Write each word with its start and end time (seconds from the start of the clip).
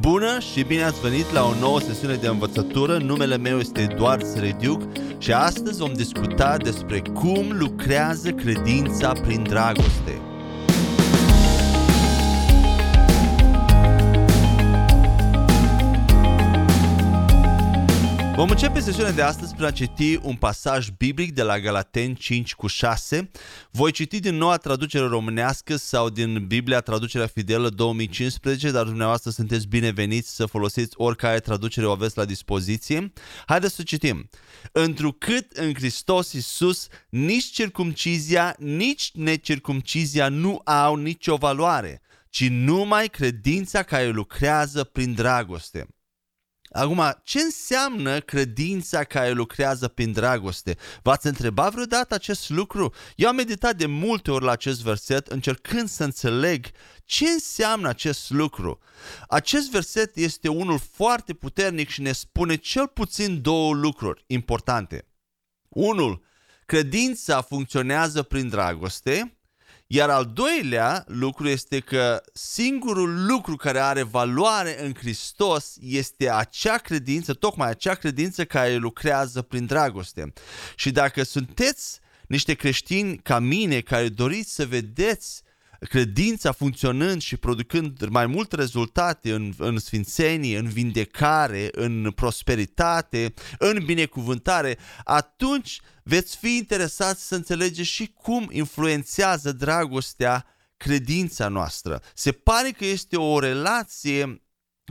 Bună 0.00 0.38
și 0.38 0.62
bine 0.62 0.82
ați 0.82 1.00
venit 1.00 1.32
la 1.32 1.44
o 1.44 1.54
nouă 1.60 1.80
sesiune 1.80 2.14
de 2.14 2.26
învățătură. 2.26 2.98
Numele 2.98 3.36
meu 3.36 3.58
este 3.58 3.80
Eduard 3.80 4.24
Srediuc 4.24 4.82
și 5.18 5.32
astăzi 5.32 5.78
vom 5.78 5.92
discuta 5.92 6.56
despre 6.56 7.02
cum 7.14 7.56
lucrează 7.58 8.30
credința 8.30 9.12
prin 9.12 9.42
dragoste. 9.42 10.20
Vom 18.36 18.50
începe 18.50 18.80
sesiunea 18.80 19.12
de 19.12 19.22
astăzi 19.22 19.54
prin 19.54 19.64
a 19.64 19.70
citi 19.70 20.18
un 20.22 20.34
pasaj 20.34 20.88
biblic 20.88 21.32
de 21.32 21.42
la 21.42 21.58
Galaten 21.58 22.14
5 22.14 22.54
cu 22.54 22.66
6. 22.66 23.30
Voi 23.70 23.90
citi 23.90 24.20
din 24.20 24.34
noua 24.34 24.56
traducere 24.56 25.06
românească 25.06 25.76
sau 25.76 26.10
din 26.10 26.46
Biblia 26.46 26.80
Traducerea 26.80 27.26
Fidelă 27.26 27.68
2015, 27.68 28.70
dar 28.70 28.84
dumneavoastră 28.84 29.30
sunteți 29.30 29.66
bineveniți 29.66 30.34
să 30.34 30.46
folosiți 30.46 30.94
oricare 30.96 31.40
traducere 31.40 31.86
o 31.86 31.90
aveți 31.90 32.16
la 32.16 32.24
dispoziție. 32.24 33.12
Haideți 33.46 33.74
să 33.74 33.82
citim. 33.82 34.28
Întrucât 34.72 35.52
în 35.52 35.74
Hristos 35.74 36.32
Iisus 36.32 36.86
nici 37.08 37.44
circumcizia, 37.44 38.54
nici 38.58 39.10
necircumcizia 39.14 40.28
nu 40.28 40.60
au 40.64 40.96
nicio 40.96 41.36
valoare, 41.36 42.02
ci 42.30 42.48
numai 42.48 43.08
credința 43.08 43.82
care 43.82 44.08
lucrează 44.08 44.84
prin 44.84 45.14
dragoste. 45.14 45.86
Acum, 46.76 47.20
ce 47.22 47.40
înseamnă 47.40 48.20
credința 48.20 49.04
care 49.04 49.30
lucrează 49.30 49.88
prin 49.88 50.12
dragoste? 50.12 50.76
V-ați 51.02 51.26
întrebat 51.26 51.72
vreodată 51.72 52.14
acest 52.14 52.50
lucru? 52.50 52.94
Eu 53.14 53.28
am 53.28 53.34
meditat 53.34 53.76
de 53.76 53.86
multe 53.86 54.30
ori 54.30 54.44
la 54.44 54.50
acest 54.50 54.82
verset 54.82 55.26
încercând 55.26 55.88
să 55.88 56.04
înțeleg 56.04 56.66
ce 57.04 57.28
înseamnă 57.28 57.88
acest 57.88 58.30
lucru. 58.30 58.78
Acest 59.28 59.70
verset 59.70 60.16
este 60.16 60.48
unul 60.48 60.78
foarte 60.92 61.32
puternic 61.32 61.88
și 61.88 62.00
ne 62.00 62.12
spune 62.12 62.56
cel 62.56 62.86
puțin 62.86 63.42
două 63.42 63.74
lucruri 63.74 64.24
importante. 64.26 65.08
Unul, 65.68 66.24
credința 66.66 67.40
funcționează 67.40 68.22
prin 68.22 68.48
dragoste 68.48 69.35
iar 69.86 70.10
al 70.10 70.30
doilea 70.34 71.04
lucru 71.06 71.48
este 71.48 71.80
că 71.80 72.22
singurul 72.32 73.26
lucru 73.26 73.56
care 73.56 73.78
are 73.78 74.02
valoare 74.02 74.84
în 74.84 74.94
Hristos 74.94 75.76
este 75.80 76.30
acea 76.30 76.76
credință, 76.78 77.32
tocmai 77.32 77.68
acea 77.68 77.94
credință 77.94 78.44
care 78.44 78.74
lucrează 78.74 79.42
prin 79.42 79.66
dragoste. 79.66 80.32
Și 80.76 80.90
dacă 80.90 81.22
sunteți 81.22 82.00
niște 82.26 82.54
creștini 82.54 83.16
ca 83.16 83.38
mine 83.38 83.80
care 83.80 84.08
doriți 84.08 84.54
să 84.54 84.66
vedeți 84.66 85.42
credința 85.80 86.52
funcționând 86.52 87.22
și 87.22 87.36
producând 87.36 88.06
mai 88.08 88.26
multe 88.26 88.56
rezultate 88.56 89.32
în, 89.32 89.52
în 89.58 89.78
sfințenie, 89.78 90.58
în 90.58 90.68
vindecare, 90.68 91.68
în 91.72 92.10
prosperitate, 92.14 93.34
în 93.58 93.84
binecuvântare, 93.84 94.78
atunci 95.04 95.80
veți 96.02 96.36
fi 96.36 96.56
interesați 96.56 97.26
să 97.26 97.34
înțelegeți 97.34 97.88
și 97.88 98.12
cum 98.22 98.48
influențează 98.52 99.52
dragostea 99.52 100.46
credința 100.76 101.48
noastră. 101.48 102.02
Se 102.14 102.32
pare 102.32 102.70
că 102.70 102.84
este 102.84 103.16
o 103.16 103.38
relație 103.38 104.40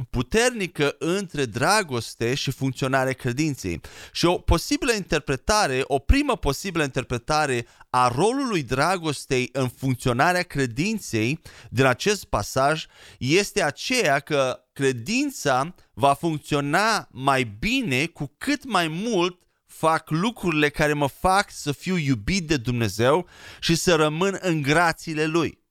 puternică 0.10 0.96
între 1.00 1.46
dragoste 1.46 2.34
și 2.34 2.52
funcționarea 2.52 3.14
credinței. 3.14 3.82
Și 4.12 4.26
o 4.26 4.38
posibilă 4.38 4.94
interpretare, 4.94 5.82
o 5.84 6.00
primă 6.00 6.36
posibilă 6.38 6.84
interpretare 6.84 7.68
a 7.90 8.08
rolului 8.08 8.64
dragostei 8.64 9.50
în 9.52 9.68
funcționarea 9.68 10.44
credinței 10.44 11.40
din 11.70 11.86
acest 11.86 12.26
pasaj 12.26 12.86
este 13.18 13.64
aceea 13.64 14.20
că 14.20 14.60
credința 14.74 15.76
va 15.94 16.14
funcționa 16.14 17.08
mai 17.12 17.44
bine 17.60 18.06
cu 18.06 18.34
cât 18.38 18.66
mai 18.66 18.88
mult 18.88 19.40
fac 19.66 20.10
lucrurile 20.10 20.70
care 20.70 20.94
mă 20.94 21.08
fac 21.08 21.52
să 21.52 21.72
fiu 21.72 21.98
iubit 21.98 22.48
de 22.48 22.58
Dumnezeu 22.58 23.28
și 23.60 23.76
să 23.76 23.96
rămân 23.96 24.38
în 24.42 24.62
grațiile 24.62 25.26
Lui. 25.26 25.64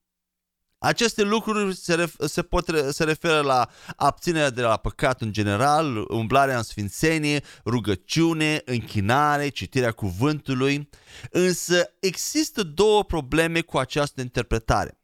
Aceste 0.84 1.22
lucruri 1.22 1.76
se, 1.76 1.94
ref, 1.94 2.14
se, 2.26 2.42
pot, 2.42 2.70
se 2.90 3.04
referă 3.04 3.40
la 3.40 3.68
abținerea 3.96 4.50
de 4.50 4.62
la 4.62 4.76
păcat 4.76 5.20
în 5.20 5.32
general, 5.32 6.04
umblarea 6.08 6.56
în 6.56 6.62
sfințenie, 6.62 7.42
rugăciune, 7.64 8.62
închinare, 8.64 9.48
citirea 9.48 9.92
cuvântului. 9.92 10.88
Însă 11.30 11.90
există 12.00 12.62
două 12.62 13.04
probleme 13.04 13.60
cu 13.60 13.78
această 13.78 14.20
interpretare. 14.20 14.98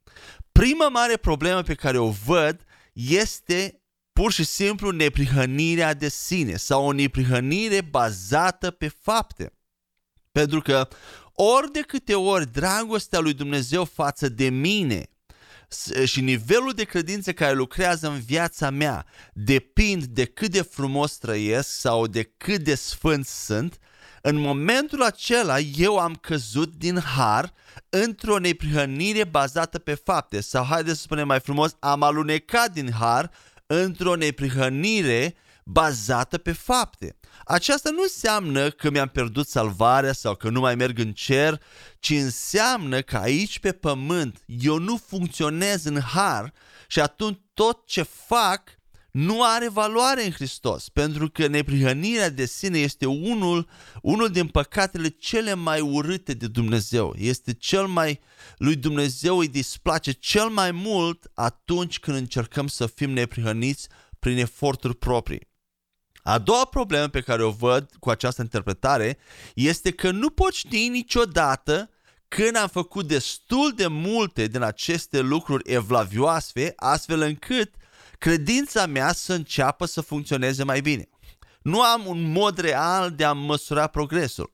Prima 0.52 0.88
mare 0.88 1.16
problemă 1.16 1.62
pe 1.62 1.74
care 1.74 1.98
o 1.98 2.10
văd 2.10 2.64
este 2.92 3.80
pur 4.12 4.32
și 4.32 4.44
simplu 4.44 4.90
neprihănirea 4.90 5.94
de 5.94 6.08
sine 6.08 6.56
sau 6.56 6.86
o 6.86 6.92
neprihănire 6.92 7.80
bazată 7.80 8.70
pe 8.70 8.88
fapte. 8.88 9.52
Pentru 10.32 10.60
că 10.60 10.88
ori 11.32 11.72
de 11.72 11.80
câte 11.80 12.14
ori 12.14 12.52
dragostea 12.52 13.18
lui 13.18 13.32
Dumnezeu 13.32 13.84
față 13.84 14.28
de 14.28 14.48
mine 14.48 15.09
și 16.04 16.20
nivelul 16.20 16.72
de 16.72 16.84
credință 16.84 17.32
care 17.32 17.54
lucrează 17.54 18.08
în 18.08 18.20
viața 18.20 18.70
mea 18.70 19.06
depind 19.32 20.04
de 20.04 20.24
cât 20.24 20.50
de 20.50 20.62
frumos 20.62 21.16
trăiesc 21.16 21.68
sau 21.68 22.06
de 22.06 22.22
cât 22.22 22.60
de 22.62 22.74
sfânt 22.74 23.26
sunt, 23.26 23.78
în 24.22 24.36
momentul 24.36 25.02
acela 25.02 25.58
eu 25.58 25.98
am 25.98 26.14
căzut 26.14 26.74
din 26.74 26.98
har 26.98 27.52
într-o 27.88 28.38
neprihănire 28.38 29.24
bazată 29.24 29.78
pe 29.78 29.94
fapte 29.94 30.40
sau 30.40 30.64
haideți 30.64 30.96
să 30.96 31.02
spunem 31.02 31.26
mai 31.26 31.40
frumos, 31.40 31.76
am 31.78 32.02
alunecat 32.02 32.72
din 32.72 32.92
har 32.92 33.30
într-o 33.66 34.14
neprihănire 34.14 35.34
bazată 35.64 36.38
pe 36.38 36.52
fapte. 36.52 37.16
Aceasta 37.44 37.90
nu 37.90 38.02
înseamnă 38.02 38.70
că 38.70 38.90
mi-am 38.90 39.08
pierdut 39.08 39.48
salvarea 39.48 40.12
sau 40.12 40.34
că 40.34 40.48
nu 40.48 40.60
mai 40.60 40.74
merg 40.74 40.98
în 40.98 41.12
cer, 41.12 41.62
ci 41.98 42.10
înseamnă 42.10 43.00
că 43.00 43.16
aici 43.16 43.58
pe 43.58 43.72
pământ 43.72 44.42
eu 44.46 44.78
nu 44.78 45.00
funcționez 45.06 45.84
în 45.84 46.00
har 46.00 46.52
și 46.88 47.00
atunci 47.00 47.38
tot 47.54 47.86
ce 47.86 48.02
fac 48.02 48.62
nu 49.10 49.42
are 49.42 49.68
valoare 49.68 50.24
în 50.24 50.30
Hristos, 50.30 50.88
pentru 50.88 51.30
că 51.30 51.46
neprihănirea 51.46 52.30
de 52.30 52.46
sine 52.46 52.78
este 52.78 53.06
unul, 53.06 53.68
unul 54.02 54.28
din 54.28 54.46
păcatele 54.46 55.08
cele 55.08 55.54
mai 55.54 55.80
urâte 55.80 56.34
de 56.34 56.46
Dumnezeu. 56.46 57.14
Este 57.18 57.52
cel 57.52 57.86
mai, 57.86 58.20
lui 58.56 58.76
Dumnezeu 58.76 59.38
îi 59.38 59.48
displace 59.48 60.12
cel 60.12 60.48
mai 60.48 60.70
mult 60.70 61.30
atunci 61.34 61.98
când 61.98 62.16
încercăm 62.16 62.66
să 62.66 62.86
fim 62.86 63.10
neprihăniți 63.10 63.88
prin 64.18 64.38
eforturi 64.38 64.96
proprii. 64.96 65.49
A 66.22 66.38
doua 66.38 66.64
problemă 66.64 67.08
pe 67.08 67.20
care 67.20 67.42
o 67.42 67.50
văd 67.50 67.90
cu 67.98 68.10
această 68.10 68.42
interpretare 68.42 69.18
este 69.54 69.90
că 69.90 70.10
nu 70.10 70.30
pot 70.30 70.54
ști 70.54 70.88
niciodată 70.88 71.90
când 72.28 72.56
am 72.56 72.68
făcut 72.68 73.06
destul 73.06 73.72
de 73.76 73.86
multe 73.86 74.46
din 74.46 74.62
aceste 74.62 75.20
lucruri 75.20 75.72
evlavioase, 75.72 76.72
astfel 76.76 77.20
încât 77.20 77.74
credința 78.18 78.86
mea 78.86 79.12
să 79.12 79.32
înceapă 79.32 79.86
să 79.86 80.00
funcționeze 80.00 80.64
mai 80.64 80.80
bine. 80.80 81.08
Nu 81.62 81.82
am 81.82 82.06
un 82.06 82.32
mod 82.32 82.58
real 82.58 83.10
de 83.10 83.24
a 83.24 83.32
măsura 83.32 83.86
progresul. 83.86 84.52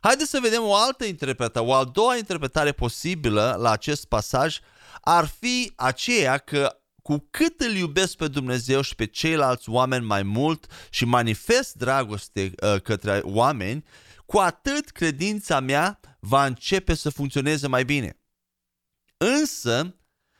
Haideți 0.00 0.30
să 0.30 0.38
vedem 0.42 0.62
o 0.62 0.74
altă 0.74 1.04
interpretare, 1.04 1.66
o 1.66 1.74
a 1.74 1.84
doua 1.84 2.16
interpretare 2.16 2.72
posibilă 2.72 3.56
la 3.60 3.70
acest 3.70 4.04
pasaj 4.04 4.58
ar 5.00 5.26
fi 5.40 5.72
aceea 5.76 6.38
că 6.38 6.80
cu 7.06 7.26
cât 7.30 7.60
îl 7.60 7.74
iubesc 7.74 8.16
pe 8.16 8.28
Dumnezeu 8.28 8.80
și 8.80 8.94
pe 8.94 9.04
ceilalți 9.04 9.70
oameni 9.70 10.04
mai 10.04 10.22
mult 10.22 10.66
și 10.90 11.04
manifest 11.04 11.74
dragoste 11.74 12.52
uh, 12.62 12.80
către 12.80 13.20
oameni, 13.22 13.84
cu 14.24 14.38
atât 14.38 14.90
credința 14.90 15.60
mea 15.60 16.00
va 16.20 16.46
începe 16.46 16.94
să 16.94 17.10
funcționeze 17.10 17.66
mai 17.66 17.84
bine. 17.84 18.20
Însă, 19.16 19.96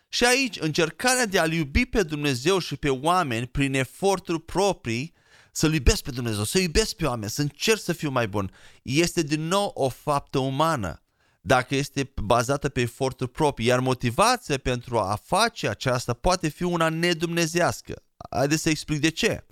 și 0.09 0.25
aici, 0.25 0.61
încercarea 0.61 1.27
de 1.27 1.39
a-L 1.39 1.53
iubi 1.53 1.85
pe 1.85 2.03
Dumnezeu 2.03 2.59
și 2.59 2.77
pe 2.77 2.89
oameni 2.89 3.47
prin 3.47 3.75
eforturi 3.75 4.43
proprii, 4.43 5.15
să-L 5.53 5.73
iubesc 5.73 6.03
pe 6.03 6.11
Dumnezeu, 6.11 6.45
să 6.45 6.59
iubesc 6.59 6.97
pe 6.97 7.07
oameni, 7.07 7.31
să 7.31 7.41
încerc 7.41 7.81
să 7.81 7.93
fiu 7.93 8.11
mai 8.11 8.29
bun, 8.29 8.53
este 8.83 9.23
din 9.23 9.41
nou 9.41 9.71
o 9.75 9.89
faptă 9.89 10.39
umană 10.39 11.06
dacă 11.47 11.75
este 11.75 12.13
bazată 12.23 12.69
pe 12.69 12.81
eforturi 12.81 13.31
proprii, 13.31 13.67
iar 13.67 13.81
motivația 13.81 14.59
pentru 14.59 14.99
a 14.99 15.19
face 15.25 15.69
aceasta 15.69 16.13
poate 16.13 16.49
fi 16.49 16.63
una 16.63 16.89
nedumnezească. 16.89 18.03
Haideți 18.31 18.63
să 18.63 18.69
explic 18.69 19.01
de 19.01 19.09
ce. 19.09 19.47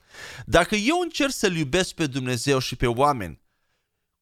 Dacă 0.46 0.74
eu 0.74 0.98
încerc 1.02 1.32
să-L 1.32 1.56
iubesc 1.56 1.94
pe 1.94 2.06
Dumnezeu 2.06 2.58
și 2.58 2.76
pe 2.76 2.86
oameni 2.86 3.43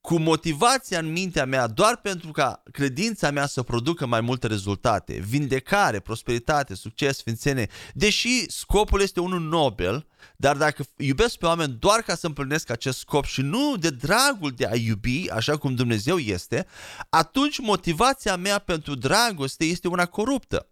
cu 0.03 0.19
motivația 0.19 0.99
în 0.99 1.13
mintea 1.13 1.45
mea 1.45 1.67
doar 1.67 1.97
pentru 1.97 2.31
ca 2.31 2.63
credința 2.73 3.31
mea 3.31 3.47
să 3.47 3.63
producă 3.63 4.07
mai 4.07 4.21
multe 4.21 4.47
rezultate, 4.47 5.13
vindecare, 5.29 6.01
prosperitate, 6.01 6.75
succes, 6.75 7.17
sfințenie, 7.17 7.69
deși 7.95 8.51
scopul 8.51 9.01
este 9.01 9.21
unul 9.21 9.41
nobel, 9.41 10.07
dar 10.37 10.57
dacă 10.57 10.85
iubesc 10.97 11.37
pe 11.37 11.47
oameni 11.47 11.77
doar 11.79 12.01
ca 12.01 12.15
să 12.15 12.27
împlinesc 12.27 12.71
acest 12.71 12.99
scop 12.99 13.25
și 13.25 13.41
nu 13.41 13.77
de 13.77 13.91
dragul 13.91 14.51
de 14.51 14.67
a 14.67 14.77
iubi, 14.77 15.31
așa 15.31 15.57
cum 15.57 15.75
Dumnezeu 15.75 16.19
este, 16.19 16.67
atunci 17.09 17.59
motivația 17.59 18.37
mea 18.37 18.59
pentru 18.59 18.95
dragoste 18.95 19.65
este 19.65 19.89
una 19.89 20.07
coruptă. 20.07 20.71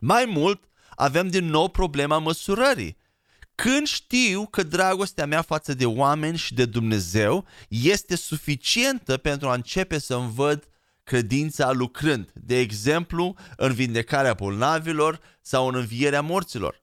Mai 0.00 0.24
mult, 0.24 0.64
avem 0.90 1.28
din 1.28 1.44
nou 1.44 1.68
problema 1.68 2.18
măsurării. 2.18 2.97
Când 3.62 3.86
știu 3.86 4.46
că 4.46 4.62
dragostea 4.62 5.26
mea 5.26 5.42
față 5.42 5.74
de 5.74 5.86
oameni 5.86 6.36
și 6.36 6.54
de 6.54 6.64
Dumnezeu 6.64 7.46
este 7.68 8.16
suficientă 8.16 9.16
pentru 9.16 9.48
a 9.48 9.54
începe 9.54 9.98
să-mi 9.98 10.32
văd 10.34 10.68
credința 11.04 11.72
lucrând, 11.72 12.30
de 12.34 12.58
exemplu 12.58 13.36
în 13.56 13.72
vindecarea 13.72 14.34
bolnavilor 14.34 15.20
sau 15.40 15.68
în 15.68 15.74
învierea 15.74 16.20
morților. 16.20 16.82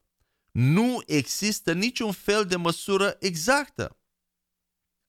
Nu 0.51 1.01
există 1.05 1.73
niciun 1.73 2.11
fel 2.11 2.45
de 2.45 2.55
măsură 2.55 3.15
exactă. 3.19 3.97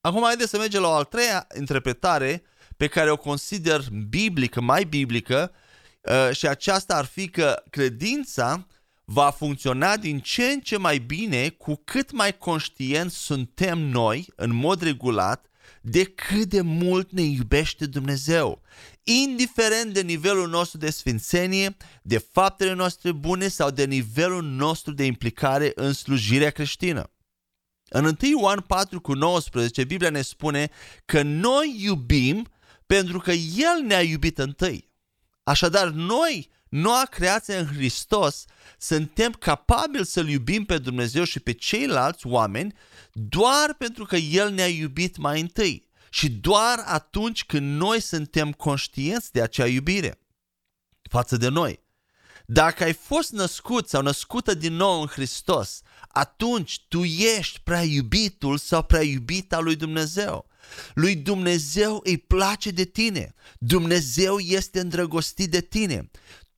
Acum 0.00 0.22
haideți 0.22 0.50
să 0.50 0.58
mergem 0.58 0.80
la 0.80 0.88
o 0.88 0.92
al 0.92 1.04
treia 1.04 1.46
interpretare 1.58 2.42
pe 2.76 2.86
care 2.86 3.10
o 3.10 3.16
consider 3.16 3.84
biblică, 4.08 4.60
mai 4.60 4.84
biblică, 4.84 5.52
uh, 6.00 6.36
și 6.36 6.48
aceasta 6.48 6.96
ar 6.96 7.04
fi 7.04 7.28
că 7.28 7.62
credința 7.70 8.66
va 9.08 9.30
funcționa 9.30 9.96
din 9.96 10.20
ce 10.20 10.44
în 10.44 10.60
ce 10.60 10.76
mai 10.76 10.98
bine 10.98 11.48
cu 11.48 11.80
cât 11.84 12.12
mai 12.12 12.38
conștienți 12.38 13.16
suntem 13.16 13.78
noi, 13.78 14.26
în 14.36 14.54
mod 14.54 14.82
regulat, 14.82 15.50
de 15.80 16.04
cât 16.04 16.44
de 16.44 16.60
mult 16.60 17.10
ne 17.10 17.22
iubește 17.22 17.86
Dumnezeu, 17.86 18.62
indiferent 19.02 19.92
de 19.92 20.00
nivelul 20.00 20.48
nostru 20.48 20.78
de 20.78 20.90
sfințenie, 20.90 21.76
de 22.02 22.18
faptele 22.18 22.72
noastre 22.72 23.12
bune 23.12 23.48
sau 23.48 23.70
de 23.70 23.84
nivelul 23.84 24.42
nostru 24.42 24.92
de 24.92 25.04
implicare 25.04 25.72
în 25.74 25.92
slujirea 25.92 26.50
creștină. 26.50 27.10
În 27.88 28.04
1 28.04 28.16
Ioan 28.20 28.60
4 28.60 29.00
cu 29.00 29.12
19, 29.12 29.84
Biblia 29.84 30.10
ne 30.10 30.22
spune 30.22 30.70
că 31.04 31.22
noi 31.22 31.76
iubim 31.78 32.48
pentru 32.86 33.18
că 33.18 33.32
El 33.32 33.82
ne-a 33.86 34.02
iubit 34.02 34.38
întâi. 34.38 34.90
Așadar, 35.42 35.88
noi, 35.88 36.50
noua 36.68 37.04
creație 37.10 37.56
în 37.56 37.66
Hristos, 37.66 38.44
suntem 38.78 39.32
capabili 39.32 40.06
să-L 40.06 40.28
iubim 40.28 40.64
pe 40.64 40.78
Dumnezeu 40.78 41.24
și 41.24 41.40
pe 41.40 41.52
ceilalți 41.52 42.26
oameni 42.26 42.74
doar 43.12 43.74
pentru 43.78 44.04
că 44.04 44.16
El 44.16 44.52
ne-a 44.52 44.68
iubit 44.68 45.16
mai 45.16 45.40
întâi 45.40 45.88
și 46.10 46.30
doar 46.30 46.82
atunci 46.84 47.44
când 47.44 47.76
noi 47.76 48.00
suntem 48.00 48.52
conștienți 48.52 49.32
de 49.32 49.42
acea 49.42 49.66
iubire 49.66 50.20
față 51.10 51.36
de 51.36 51.48
noi. 51.48 51.84
Dacă 52.46 52.84
ai 52.84 52.92
fost 52.92 53.30
născut 53.30 53.88
sau 53.88 54.02
născută 54.02 54.54
din 54.54 54.72
nou 54.72 55.00
în 55.00 55.06
Hristos, 55.06 55.80
atunci 56.08 56.84
tu 56.88 57.04
ești 57.04 57.60
prea 57.64 57.82
iubitul 57.82 58.58
sau 58.58 58.82
prea 58.82 59.02
iubita 59.02 59.58
lui 59.58 59.76
Dumnezeu. 59.76 60.48
Lui 60.94 61.16
Dumnezeu 61.16 62.00
îi 62.04 62.18
place 62.18 62.70
de 62.70 62.84
tine. 62.84 63.34
Dumnezeu 63.58 64.38
este 64.38 64.80
îndrăgostit 64.80 65.50
de 65.50 65.60
tine. 65.60 66.10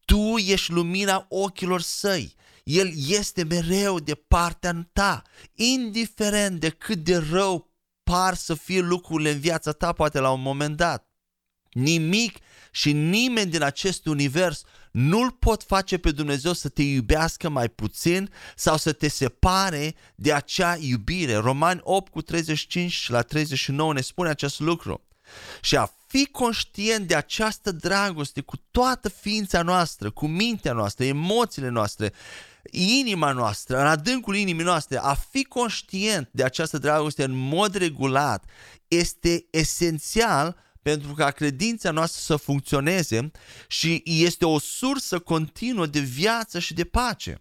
Tu 0.09 0.37
ești 0.37 0.73
lumina 0.73 1.27
ochilor 1.29 1.81
săi. 1.81 2.35
El 2.65 2.93
este 3.09 3.45
mereu 3.45 4.01
de 4.01 4.15
partea 4.15 4.89
ta, 4.93 5.23
indiferent 5.55 6.61
de 6.61 6.69
cât 6.69 6.99
de 6.99 7.17
rău 7.17 7.71
par 8.03 8.35
să 8.35 8.55
fie 8.55 8.81
lucrurile 8.81 9.31
în 9.31 9.39
viața 9.39 9.73
ta, 9.73 9.93
poate 9.93 10.19
la 10.19 10.31
un 10.31 10.43
moment 10.43 10.77
dat. 10.77 11.09
Nimic 11.71 12.39
și 12.71 12.93
nimeni 12.93 13.51
din 13.51 13.63
acest 13.63 14.07
univers 14.07 14.63
nu-L 14.93 15.31
pot 15.31 15.63
face 15.63 15.99
pe 15.99 16.11
Dumnezeu 16.11 16.53
să 16.53 16.69
te 16.69 16.83
iubească 16.83 17.49
mai 17.49 17.69
puțin 17.69 18.31
sau 18.57 18.77
să 18.77 18.93
te 18.93 19.09
separe 19.09 19.95
de 20.15 20.33
acea 20.33 20.77
iubire. 20.81 21.35
Romani 21.35 21.81
8 21.83 22.13
cu 22.13 22.23
35 22.23 23.09
la 23.09 23.23
39 23.23 23.93
ne 23.93 24.01
spune 24.01 24.29
acest 24.29 24.61
lucru. 24.61 25.08
Și 25.61 25.77
a 25.77 25.93
fi 26.07 26.27
conștient 26.27 27.07
de 27.07 27.15
această 27.15 27.73
dragoste 27.73 28.41
cu 28.41 28.57
toată 28.71 29.09
ființa 29.09 29.63
noastră, 29.63 30.11
cu 30.11 30.27
mintea 30.27 30.73
noastră, 30.73 31.05
emoțiile 31.05 31.69
noastre, 31.69 32.13
inima 32.71 33.33
noastră, 33.33 33.81
în 33.81 33.87
adâncul 33.87 34.37
inimii 34.37 34.65
noastre, 34.65 34.99
a 34.99 35.15
fi 35.15 35.45
conștient 35.45 36.29
de 36.33 36.45
această 36.45 36.79
dragoste 36.79 37.25
în 37.25 37.33
mod 37.35 37.75
regulat 37.75 38.45
este 38.89 39.47
esențial 39.51 40.57
pentru 40.83 41.13
ca 41.13 41.31
credința 41.31 41.91
noastră 41.91 42.21
să 42.21 42.37
funcționeze 42.37 43.31
și 43.69 44.03
este 44.05 44.47
o 44.47 44.59
sursă 44.59 45.19
continuă 45.19 45.87
de 45.87 46.01
viață 46.01 46.59
și 46.59 46.75
de 46.75 46.85
pace. 46.85 47.39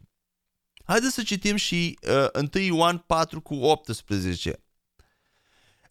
Haideți 0.84 1.14
să 1.14 1.24
citim 1.24 1.56
și 1.56 2.00
uh, 2.34 2.44
1 2.54 2.64
Ioan 2.64 2.98
4 2.98 3.42
cu 3.42 3.56
18. 3.56 4.62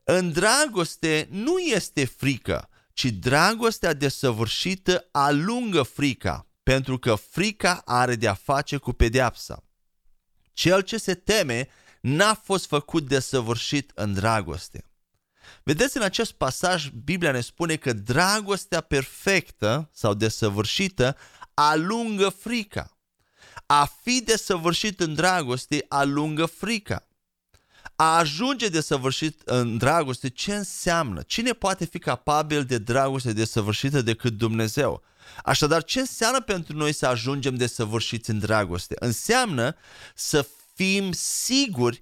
În 0.09 0.33
dragoste 0.33 1.29
nu 1.31 1.59
este 1.59 2.05
frică, 2.05 2.69
ci 2.93 3.05
dragostea 3.05 3.93
desăvârșită 3.93 5.09
alungă 5.13 5.83
frica, 5.83 6.47
pentru 6.63 6.99
că 6.99 7.15
frica 7.15 7.83
are 7.85 8.15
de-a 8.15 8.35
face 8.35 8.77
cu 8.77 8.93
pedeapsa. 8.93 9.65
Cel 10.53 10.81
ce 10.81 10.99
se 10.99 11.15
teme 11.15 11.69
n-a 12.01 12.35
fost 12.35 12.67
făcut 12.67 13.09
desăvârșit 13.09 13.91
în 13.95 14.13
dragoste. 14.13 14.85
Vedeți, 15.63 15.97
în 15.97 16.03
acest 16.03 16.33
pasaj, 16.33 16.89
Biblia 16.89 17.33
ne 17.33 17.41
spune 17.41 17.77
că 17.77 17.93
dragostea 17.93 18.81
perfectă 18.81 19.91
sau 19.93 20.15
desăvârșită 20.15 21.17
alungă 21.55 22.29
frica. 22.29 22.99
A 23.67 23.85
fi 24.03 24.23
desăvârșit 24.23 25.01
în 25.01 25.15
dragoste 25.15 25.85
alungă 25.89 26.47
frica. 26.47 27.06
A 27.97 28.17
ajunge 28.17 28.69
desăvârșit 28.69 29.41
în 29.45 29.79
dragoste, 29.79 30.29
ce 30.29 30.55
înseamnă? 30.55 31.23
Cine 31.23 31.53
poate 31.53 31.85
fi 31.85 31.99
capabil 31.99 32.65
de 32.65 32.79
dragoste 32.79 33.33
desăvârșită 33.33 34.03
decât 34.03 34.33
Dumnezeu? 34.33 35.03
Așadar, 35.45 35.85
ce 35.85 36.01
înseamnă 36.01 36.41
pentru 36.41 36.77
noi 36.77 36.93
să 36.93 37.07
ajungem 37.07 37.55
desăvârșiți 37.55 38.31
în 38.31 38.39
dragoste? 38.39 38.95
Înseamnă 38.99 39.77
să 40.15 40.47
fim 40.75 41.13
siguri 41.13 42.01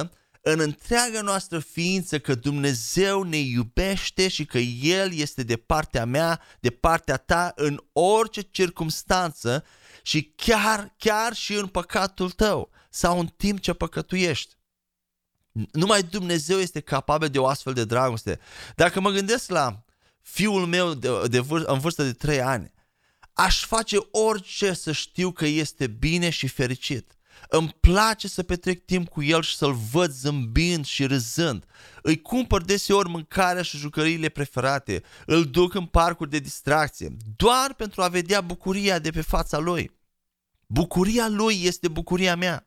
100% 0.00 0.08
în 0.40 0.60
întreaga 0.60 1.20
noastră 1.20 1.58
ființă 1.58 2.18
că 2.18 2.34
Dumnezeu 2.34 3.22
ne 3.22 3.36
iubește 3.36 4.28
și 4.28 4.44
că 4.44 4.58
El 4.82 5.14
este 5.14 5.42
de 5.42 5.56
partea 5.56 6.04
mea, 6.04 6.40
de 6.60 6.70
partea 6.70 7.16
ta 7.16 7.52
în 7.56 7.80
orice 7.92 8.40
circumstanță 8.40 9.64
și 10.02 10.32
chiar, 10.36 10.94
chiar 10.98 11.34
și 11.34 11.54
în 11.54 11.66
păcatul 11.66 12.30
tău 12.30 12.70
sau 12.96 13.18
în 13.18 13.26
timp 13.26 13.60
ce 13.60 13.72
păcătuiești. 13.72 14.54
Numai 15.72 16.02
Dumnezeu 16.02 16.58
este 16.58 16.80
capabil 16.80 17.28
de 17.28 17.38
o 17.38 17.46
astfel 17.46 17.72
de 17.72 17.84
dragoste. 17.84 18.40
Dacă 18.74 19.00
mă 19.00 19.10
gândesc 19.10 19.50
la 19.50 19.84
fiul 20.22 20.66
meu 20.66 20.94
de, 20.94 21.08
de 21.28 21.40
vâr- 21.40 21.66
în 21.66 21.78
vârstă 21.78 22.02
de 22.02 22.12
3 22.12 22.40
ani, 22.40 22.72
aș 23.32 23.64
face 23.64 23.96
orice 24.10 24.72
să 24.72 24.92
știu 24.92 25.30
că 25.30 25.46
este 25.46 25.86
bine 25.86 26.30
și 26.30 26.48
fericit. 26.48 27.16
Îmi 27.48 27.76
place 27.80 28.28
să 28.28 28.42
petrec 28.42 28.84
timp 28.84 29.08
cu 29.08 29.22
el 29.22 29.42
și 29.42 29.56
să-l 29.56 29.72
văd 29.72 30.10
zâmbind 30.10 30.84
și 30.84 31.06
râzând. 31.06 31.64
Îi 32.02 32.20
cumpăr 32.20 32.62
deseori 32.62 33.08
mâncarea 33.08 33.62
și 33.62 33.76
jucăriile 33.76 34.28
preferate. 34.28 35.02
Îl 35.26 35.44
duc 35.44 35.74
în 35.74 35.86
parcuri 35.86 36.30
de 36.30 36.38
distracție, 36.38 37.16
doar 37.36 37.74
pentru 37.74 38.02
a 38.02 38.08
vedea 38.08 38.40
bucuria 38.40 38.98
de 38.98 39.10
pe 39.10 39.20
fața 39.20 39.58
lui. 39.58 39.94
Bucuria 40.66 41.28
lui 41.28 41.64
este 41.64 41.88
bucuria 41.88 42.36
mea. 42.36 42.66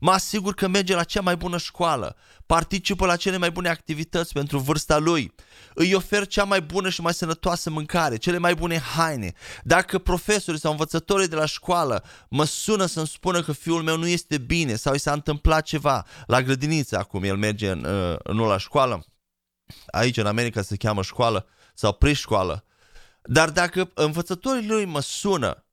Mă 0.00 0.10
asigur 0.10 0.54
că 0.54 0.68
merge 0.68 0.94
la 0.94 1.04
cea 1.04 1.20
mai 1.20 1.36
bună 1.36 1.58
școală, 1.58 2.16
participă 2.46 3.06
la 3.06 3.16
cele 3.16 3.36
mai 3.36 3.50
bune 3.50 3.68
activități 3.68 4.32
pentru 4.32 4.58
vârsta 4.58 4.98
lui, 4.98 5.34
îi 5.74 5.94
ofer 5.94 6.26
cea 6.26 6.44
mai 6.44 6.60
bună 6.60 6.88
și 6.88 7.00
mai 7.00 7.14
sănătoasă 7.14 7.70
mâncare, 7.70 8.16
cele 8.16 8.38
mai 8.38 8.54
bune 8.54 8.78
haine. 8.78 9.32
Dacă 9.62 9.98
profesorii 9.98 10.60
sau 10.60 10.70
învățătorii 10.70 11.28
de 11.28 11.36
la 11.36 11.46
școală 11.46 12.04
mă 12.28 12.44
sună 12.44 12.86
să-mi 12.86 13.06
spună 13.06 13.42
că 13.42 13.52
fiul 13.52 13.82
meu 13.82 13.96
nu 13.96 14.06
este 14.06 14.38
bine 14.38 14.74
sau 14.74 14.94
i 14.94 14.98
s-a 14.98 15.12
întâmplat 15.12 15.62
ceva 15.62 16.06
la 16.26 16.42
grădiniță, 16.42 16.98
acum 16.98 17.22
el 17.22 17.36
merge 17.36 17.70
în, 17.70 17.84
uh, 17.84 18.34
nu 18.34 18.46
la 18.46 18.58
școală, 18.58 19.04
aici 19.86 20.16
în 20.16 20.26
America 20.26 20.62
se 20.62 20.76
cheamă 20.76 21.02
școală 21.02 21.46
sau 21.74 21.92
preșcoală, 21.92 22.64
dar 23.22 23.50
dacă 23.50 23.90
învățătorii 23.94 24.66
lui 24.66 24.84
mă 24.84 25.00
sună 25.00 25.65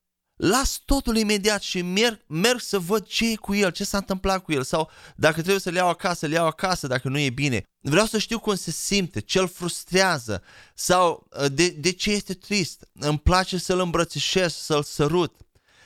las 0.44 0.82
totul 0.86 1.18
imediat 1.18 1.62
și 1.62 1.82
merg, 1.82 2.24
merg 2.28 2.60
să 2.60 2.80
văd 2.80 3.06
ce 3.06 3.32
e 3.32 3.36
cu 3.36 3.54
el, 3.54 3.72
ce 3.72 3.84
s-a 3.84 3.98
întâmplat 3.98 4.44
cu 4.44 4.52
el 4.52 4.64
sau 4.64 4.90
dacă 5.16 5.40
trebuie 5.40 5.60
să-l 5.60 5.74
iau 5.74 5.90
acasă, 5.90 6.26
le 6.26 6.34
iau 6.34 6.46
acasă 6.46 6.88
dacă 6.88 7.10
nu 7.10 7.20
e 7.20 7.30
bine. 7.30 7.64
Vreau 7.80 8.06
să 8.06 8.18
știu 8.18 8.40
cum 8.40 8.56
se 8.56 8.72
simte, 8.72 9.20
ce 9.20 9.40
îl 9.40 9.48
frustrează 9.48 10.44
sau 10.74 11.28
uh, 11.40 11.46
de, 11.52 11.70
de 11.70 11.92
ce 11.92 12.12
este 12.12 12.34
trist. 12.34 12.88
Îmi 12.94 13.20
place 13.20 13.58
să-l 13.58 13.80
îmbrățișez, 13.80 14.54
să-l 14.54 14.84
sărut. 14.84 15.36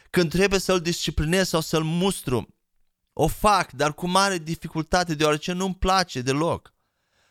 Când 0.10 0.30
trebuie 0.30 0.60
să-l 0.60 0.80
disciplinez 0.80 1.48
sau 1.48 1.62
să-l 1.62 1.84
mustru, 1.84 2.56
o 3.14 3.28
fac, 3.28 3.72
dar 3.72 3.94
cu 3.94 4.08
mare 4.08 4.38
dificultate, 4.38 5.16
deoarece 5.16 5.52
nu-mi 5.52 5.76
place 5.76 6.22
deloc. 6.22 6.74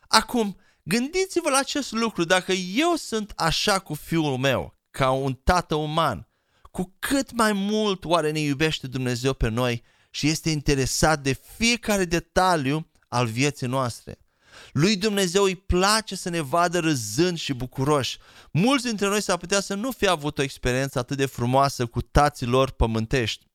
Acum, 0.09 0.57
gândiți-vă 0.83 1.51
la 1.51 1.59
acest 1.59 1.93
lucru, 1.93 2.25
dacă 2.25 2.53
eu 2.53 2.95
sunt 2.95 3.33
așa 3.37 3.79
cu 3.79 3.95
fiul 3.95 4.37
meu, 4.37 4.75
ca 4.91 5.11
un 5.11 5.35
tată 5.35 5.75
uman, 5.75 6.29
cu 6.77 6.95
cât 6.99 7.33
mai 7.33 7.53
mult 7.53 8.05
oare 8.05 8.31
ne 8.31 8.41
iubește 8.41 8.87
Dumnezeu 8.87 9.33
pe 9.33 9.49
noi 9.49 9.83
și 10.11 10.29
este 10.29 10.51
interesat 10.51 11.21
de 11.21 11.39
fiecare 11.57 12.05
detaliu 12.05 12.91
al 13.09 13.27
vieții 13.27 13.67
noastre. 13.67 14.19
Lui 14.73 14.97
Dumnezeu 14.97 15.43
îi 15.43 15.55
place 15.55 16.17
să 16.17 16.29
ne 16.29 16.41
vadă 16.41 16.79
râzând 16.79 17.39
și 17.39 17.53
bucuroși. 17.53 18.19
Mulți 18.53 18.85
dintre 18.85 19.09
noi 19.09 19.23
s-ar 19.23 19.37
putea 19.37 19.61
să 19.61 19.75
nu 19.75 19.91
fi 19.91 20.09
avut 20.09 20.39
o 20.39 20.43
experiență 20.43 20.99
atât 20.99 21.17
de 21.17 21.27
frumoasă 21.27 21.87
cu 21.87 22.03
tații 22.03 22.47
lor 22.47 22.71
pământești 22.71 23.47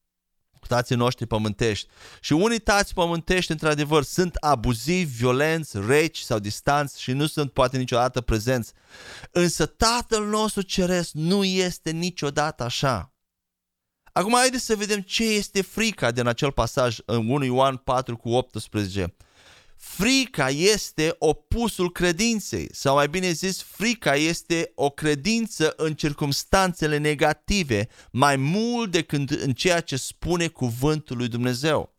cu 0.59 0.67
tații 0.67 0.95
noștri 0.95 1.25
pământești. 1.25 1.87
Și 2.19 2.33
unii 2.33 2.59
tați 2.59 2.93
pământești, 2.93 3.51
într-adevăr, 3.51 4.03
sunt 4.03 4.35
abuzivi, 4.35 5.17
violenți, 5.17 5.77
reci 5.87 6.19
sau 6.19 6.39
distanți 6.39 7.01
și 7.01 7.11
nu 7.11 7.25
sunt 7.25 7.51
poate 7.51 7.77
niciodată 7.77 8.21
prezenți. 8.21 8.73
Însă 9.31 9.65
Tatăl 9.65 10.25
nostru 10.25 10.61
Ceresc 10.61 11.11
nu 11.11 11.43
este 11.43 11.91
niciodată 11.91 12.63
așa. 12.63 13.10
Acum 14.11 14.33
haideți 14.33 14.65
să 14.65 14.75
vedem 14.75 15.01
ce 15.01 15.23
este 15.23 15.61
frica 15.61 16.11
din 16.11 16.27
acel 16.27 16.51
pasaj 16.51 16.97
în 17.05 17.29
1 17.29 17.43
Ioan 17.43 17.75
4 17.75 18.17
cu 18.17 18.29
18. 18.29 19.15
Frica 19.77 20.49
este 20.49 21.15
opusul 21.19 21.91
credinței, 21.91 22.69
sau 22.71 22.95
mai 22.95 23.07
bine 23.07 23.31
zis, 23.31 23.61
frica 23.61 24.15
este 24.15 24.71
o 24.75 24.89
credință 24.89 25.73
în 25.77 25.93
circumstanțele 25.93 26.97
negative, 26.97 27.87
mai 28.11 28.35
mult 28.35 28.91
decât 28.91 29.29
în 29.29 29.53
ceea 29.53 29.81
ce 29.81 29.95
spune 29.95 30.47
cuvântul 30.47 31.17
lui 31.17 31.27
Dumnezeu. 31.27 31.95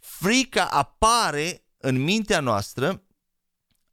Frica 0.00 0.64
apare 0.64 1.64
în 1.78 2.02
mintea 2.02 2.40
noastră 2.40 3.02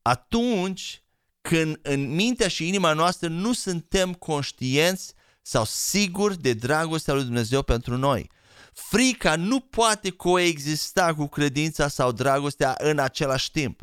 atunci 0.01 1.03
când 1.41 1.79
în 1.81 2.15
mintea 2.15 2.47
și 2.47 2.67
inima 2.67 2.93
noastră 2.93 3.27
nu 3.27 3.53
suntem 3.53 4.13
conștienți 4.13 5.13
sau 5.49 5.65
siguri 5.65 6.41
de 6.41 6.53
dragostea 6.53 7.13
lui 7.13 7.23
Dumnezeu 7.23 7.61
pentru 7.61 7.97
noi. 7.97 8.29
Frica 8.73 9.35
nu 9.35 9.59
poate 9.59 10.09
coexista 10.09 11.13
cu 11.13 11.27
credința 11.27 11.87
sau 11.87 12.11
dragostea 12.11 12.75
în 12.77 12.99
același 12.99 13.51
timp. 13.51 13.81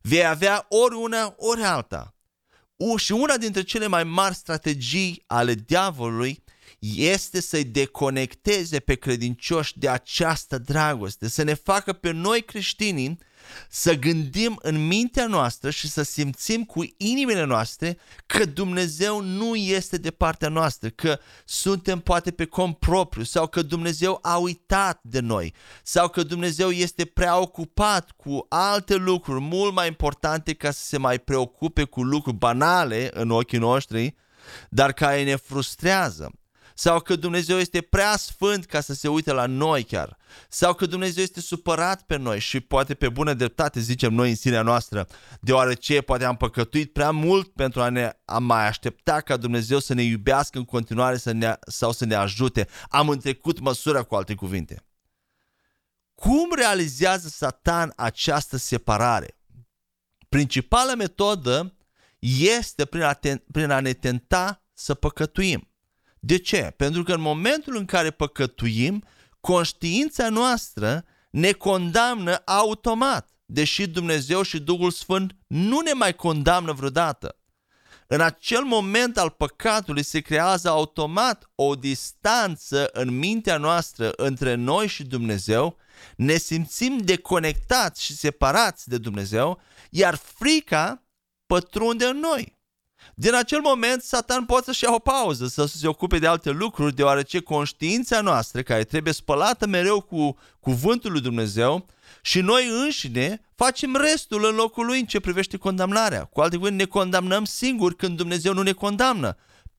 Vei 0.00 0.26
avea 0.26 0.66
ori 0.68 0.94
una, 0.94 1.34
ori 1.36 1.62
alta. 1.62 2.14
Și 2.96 3.12
una 3.12 3.36
dintre 3.36 3.62
cele 3.62 3.86
mai 3.86 4.04
mari 4.04 4.34
strategii 4.34 5.22
ale 5.26 5.54
diavolului 5.54 6.44
este 6.84 7.40
să-i 7.40 7.64
deconecteze 7.64 8.78
pe 8.78 8.94
credincioși 8.94 9.78
de 9.78 9.88
această 9.88 10.58
dragoste, 10.58 11.28
să 11.28 11.42
ne 11.42 11.54
facă 11.54 11.92
pe 11.92 12.10
noi 12.10 12.42
creștinii 12.42 13.18
să 13.68 13.94
gândim 13.94 14.58
în 14.62 14.86
mintea 14.86 15.26
noastră 15.26 15.70
și 15.70 15.88
să 15.88 16.02
simțim 16.02 16.64
cu 16.64 16.82
inimile 16.96 17.44
noastre 17.44 17.98
că 18.26 18.44
Dumnezeu 18.44 19.20
nu 19.20 19.54
este 19.54 19.96
de 19.96 20.10
partea 20.10 20.48
noastră, 20.48 20.88
că 20.88 21.18
suntem 21.44 22.00
poate 22.00 22.30
pe 22.30 22.44
cont 22.44 22.76
propriu 22.76 23.22
sau 23.22 23.46
că 23.46 23.62
Dumnezeu 23.62 24.18
a 24.22 24.36
uitat 24.36 25.00
de 25.02 25.20
noi 25.20 25.54
sau 25.82 26.08
că 26.08 26.22
Dumnezeu 26.22 26.70
este 26.70 27.04
prea 27.04 27.38
ocupat 27.38 28.10
cu 28.10 28.46
alte 28.48 28.94
lucruri 28.94 29.40
mult 29.40 29.74
mai 29.74 29.86
importante 29.86 30.54
ca 30.54 30.70
să 30.70 30.84
se 30.84 30.98
mai 30.98 31.18
preocupe 31.18 31.84
cu 31.84 32.02
lucruri 32.02 32.36
banale 32.36 33.10
în 33.12 33.30
ochii 33.30 33.58
noștri, 33.58 34.14
dar 34.68 34.92
care 34.92 35.24
ne 35.24 35.36
frustrează 35.36 36.32
sau 36.74 37.00
că 37.00 37.16
Dumnezeu 37.16 37.58
este 37.58 37.80
prea 37.80 38.16
sfânt 38.16 38.64
ca 38.64 38.80
să 38.80 38.94
se 38.94 39.08
uite 39.08 39.32
la 39.32 39.46
noi 39.46 39.82
chiar, 39.82 40.16
sau 40.48 40.74
că 40.74 40.86
Dumnezeu 40.86 41.22
este 41.22 41.40
supărat 41.40 42.02
pe 42.02 42.16
noi 42.16 42.38
și 42.38 42.60
poate 42.60 42.94
pe 42.94 43.08
bună 43.08 43.34
dreptate 43.34 43.80
zicem 43.80 44.14
noi 44.14 44.28
în 44.28 44.36
sinea 44.36 44.62
noastră, 44.62 45.06
deoarece 45.40 46.00
poate 46.00 46.24
am 46.24 46.36
păcătuit 46.36 46.92
prea 46.92 47.10
mult 47.10 47.52
pentru 47.52 47.82
a 47.82 47.88
ne 47.88 48.10
a 48.24 48.38
mai 48.38 48.66
aștepta 48.66 49.20
ca 49.20 49.36
Dumnezeu 49.36 49.78
să 49.78 49.94
ne 49.94 50.02
iubească 50.02 50.58
în 50.58 50.64
continuare 50.64 51.16
să 51.16 51.32
ne, 51.32 51.54
sau 51.66 51.92
să 51.92 52.04
ne 52.04 52.14
ajute. 52.14 52.68
Am 52.88 53.08
întrecut 53.08 53.60
măsura 53.60 54.02
cu 54.02 54.14
alte 54.14 54.34
cuvinte. 54.34 54.84
Cum 56.14 56.48
realizează 56.56 57.28
Satan 57.28 57.92
această 57.96 58.56
separare? 58.56 59.38
Principala 60.28 60.94
metodă 60.94 61.76
este 62.38 62.84
prin 62.84 63.02
a, 63.02 63.12
te, 63.12 63.36
prin 63.52 63.70
a 63.70 63.80
ne 63.80 63.92
tenta 63.92 64.64
să 64.72 64.94
păcătuim. 64.94 65.71
De 66.24 66.38
ce? 66.38 66.74
Pentru 66.76 67.02
că 67.02 67.12
în 67.12 67.20
momentul 67.20 67.76
în 67.76 67.84
care 67.84 68.10
păcătuim, 68.10 69.04
conștiința 69.40 70.28
noastră 70.28 71.04
ne 71.30 71.52
condamnă 71.52 72.42
automat, 72.44 73.30
deși 73.44 73.86
Dumnezeu 73.86 74.42
și 74.42 74.60
Duhul 74.60 74.90
Sfânt 74.90 75.36
nu 75.46 75.80
ne 75.80 75.92
mai 75.92 76.14
condamnă 76.14 76.72
vreodată. 76.72 77.36
În 78.06 78.20
acel 78.20 78.62
moment 78.62 79.18
al 79.18 79.30
păcatului 79.30 80.02
se 80.02 80.20
creează 80.20 80.68
automat 80.68 81.50
o 81.54 81.74
distanță 81.74 82.88
în 82.92 83.18
mintea 83.18 83.56
noastră 83.56 84.12
între 84.16 84.54
noi 84.54 84.86
și 84.86 85.04
Dumnezeu, 85.04 85.76
ne 86.16 86.36
simțim 86.36 86.98
deconectați 86.98 88.04
și 88.04 88.16
separați 88.16 88.88
de 88.88 88.98
Dumnezeu, 88.98 89.60
iar 89.90 90.14
frica 90.14 91.02
pătrunde 91.46 92.04
în 92.04 92.18
noi. 92.18 92.60
Din 93.14 93.34
acel 93.34 93.60
moment, 93.60 94.02
Satan 94.02 94.44
poate 94.44 94.64
să-și 94.64 94.84
ia 94.84 94.92
o 94.92 94.98
pauză, 94.98 95.46
să 95.46 95.66
se 95.66 95.88
ocupe 95.88 96.18
de 96.18 96.26
alte 96.26 96.50
lucruri, 96.50 96.94
deoarece 96.94 97.40
conștiința 97.40 98.20
noastră, 98.20 98.62
care 98.62 98.84
trebuie 98.84 99.12
spălată 99.12 99.66
mereu 99.66 100.00
cu 100.00 100.38
cuvântul 100.60 101.12
lui 101.12 101.20
Dumnezeu, 101.20 101.86
și 102.22 102.40
noi 102.40 102.68
înșine 102.68 103.40
facem 103.54 103.96
restul 103.96 104.44
în 104.44 104.54
locul 104.54 104.86
lui 104.86 104.98
în 104.98 105.06
ce 105.06 105.20
privește 105.20 105.56
condamnarea. 105.56 106.24
Cu 106.24 106.40
alte 106.40 106.56
cuvinte, 106.56 106.82
ne 106.82 106.88
condamnăm 106.88 107.44
singuri 107.44 107.96
când 107.96 108.16
Dumnezeu 108.16 108.52
nu 108.52 108.62
ne 108.62 108.72
condamnă. 108.72 109.36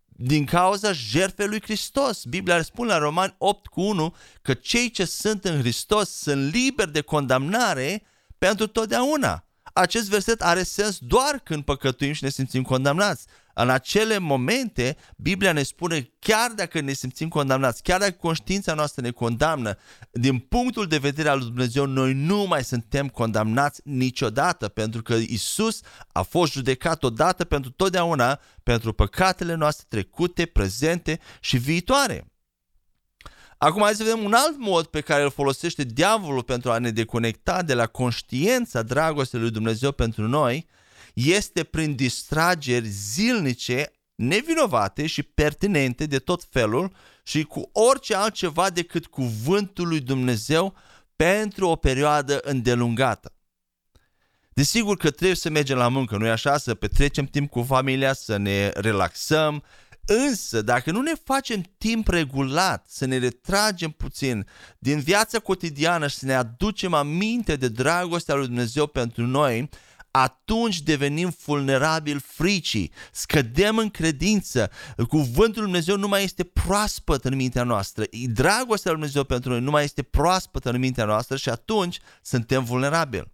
Din 0.08 0.46
cauza 0.46 0.92
jertfei 0.92 1.48
lui 1.48 1.62
Hristos. 1.62 2.24
Biblia 2.24 2.62
spune 2.62 2.89
la 2.89 2.98
Romani 2.98 3.36
8 3.38 3.68
cu 3.68 3.82
1 3.82 4.15
că 4.42 4.53
cei 4.53 4.89
ce 4.89 5.06
sunt 5.06 5.46
în 5.46 5.60
Hristos 5.60 6.10
sunt 6.10 6.53
liberi 6.53 6.92
de 6.92 7.01
condamnare 7.01 8.03
pentru 8.38 8.68
totdeauna 8.68 9.46
acest 9.74 10.10
verset 10.10 10.42
are 10.42 10.63
sens 10.63 10.98
doar 11.00 11.39
când 11.44 11.63
păcătuim 11.63 12.13
și 12.13 12.24
ne 12.24 12.30
simțim 12.30 12.62
condamnați. 12.62 13.25
În 13.56 13.70
acele 13.70 14.18
momente, 14.18 14.98
Biblia 15.18 15.51
ne 15.51 15.63
spune, 15.63 16.12
chiar 16.20 16.51
dacă 16.51 16.82
ne 16.82 16.94
simțim 16.94 17.27
condamnați, 17.27 17.84
chiar 17.84 18.00
dacă 18.00 18.12
conștiința 18.12 18.74
noastră 18.74 19.01
ne 19.01 19.12
condamnă, 19.12 19.77
din 20.12 20.39
punctul 20.39 20.88
de 20.88 20.98
vedere 20.98 21.30
al 21.30 21.38
lui 21.38 21.48
Dumnezeu, 21.48 21.86
noi 21.86 22.13
nu 22.13 22.46
mai 22.48 22.63
suntem 22.63 23.08
condamnați 23.08 23.82
niciodată, 23.84 24.68
pentru 24.68 25.01
că 25.01 25.13
Isus 25.13 25.80
a 26.12 26.22
fost 26.22 26.51
judecat 26.51 27.03
odată 27.03 27.44
pentru 27.44 27.72
totdeauna 27.72 28.39
pentru 28.63 28.94
păcatele 28.94 29.53
noastre 29.53 29.86
trecute, 29.89 30.46
prezente 30.46 31.20
și 31.39 31.58
viitoare. 31.58 32.33
Acum 33.63 33.82
hai 33.82 33.93
să 33.93 34.03
vedem 34.03 34.24
un 34.24 34.34
alt 34.34 34.58
mod 34.58 34.86
pe 34.86 35.01
care 35.01 35.24
îl 35.24 35.32
folosește 35.32 35.84
diavolul 35.84 36.43
pentru 36.43 36.72
a 36.72 36.77
ne 36.77 36.89
deconecta 36.89 37.62
de 37.62 37.74
la 37.74 37.86
conștiința 37.86 38.82
dragostei 38.82 39.39
lui 39.39 39.51
Dumnezeu 39.51 39.91
pentru 39.91 40.27
noi, 40.27 40.67
este 41.13 41.63
prin 41.63 41.96
distrageri 41.96 42.88
zilnice, 42.88 43.91
nevinovate 44.15 45.05
și 45.05 45.24
pertinente 45.24 46.05
de 46.05 46.20
tot 46.20 46.43
felul 46.50 46.96
și 47.24 47.43
cu 47.43 47.70
orice 47.74 48.15
altceva 48.15 48.70
decât 48.70 49.05
cuvântul 49.05 49.88
lui 49.88 50.00
Dumnezeu 50.00 50.75
pentru 51.15 51.67
o 51.67 51.75
perioadă 51.75 52.39
îndelungată. 52.41 53.34
Desigur 54.50 54.98
că 54.98 55.10
trebuie 55.10 55.36
să 55.36 55.50
mergem 55.50 55.77
la 55.77 55.88
muncă, 55.88 56.17
nu-i 56.17 56.29
așa? 56.29 56.58
Să 56.58 56.75
petrecem 56.75 57.25
timp 57.25 57.50
cu 57.50 57.62
familia, 57.62 58.13
să 58.13 58.38
ne 58.38 58.67
relaxăm, 58.67 59.63
Însă, 60.06 60.62
dacă 60.62 60.92
nu 60.92 61.02
ne 61.02 61.14
facem 61.24 61.64
timp 61.78 62.08
regulat 62.08 62.86
să 62.90 63.06
ne 63.06 63.18
retragem 63.18 63.90
puțin 63.90 64.48
din 64.80 65.00
viața 65.00 65.40
cotidiană 65.40 66.08
și 66.08 66.16
să 66.18 66.26
ne 66.26 66.34
aducem 66.34 66.94
aminte 66.94 67.56
de 67.56 67.68
dragostea 67.68 68.36
lui 68.36 68.46
Dumnezeu 68.46 68.88
pentru 68.88 69.26
noi, 69.26 69.70
atunci 70.12 70.82
devenim 70.82 71.36
vulnerabili 71.46 72.20
fricii, 72.20 72.92
scădem 73.12 73.78
în 73.78 73.90
credință, 73.90 74.72
cuvântul 75.08 75.62
lui 75.62 75.72
Dumnezeu 75.72 75.98
nu 75.98 76.08
mai 76.08 76.24
este 76.24 76.44
proaspăt 76.44 77.26
în 77.26 77.36
mintea 77.36 77.64
noastră, 77.64 78.04
dragostea 78.34 78.92
lui 78.92 79.00
Dumnezeu 79.00 79.24
pentru 79.24 79.50
noi 79.50 79.60
nu 79.60 79.72
mai 79.72 79.84
este 79.84 80.04
proaspătă 80.04 80.70
în 80.70 80.80
mintea 80.80 81.06
noastră 81.06 81.36
și 81.36 81.50
atunci 81.50 82.00
suntem 82.22 82.64
vulnerabili. 82.64 83.32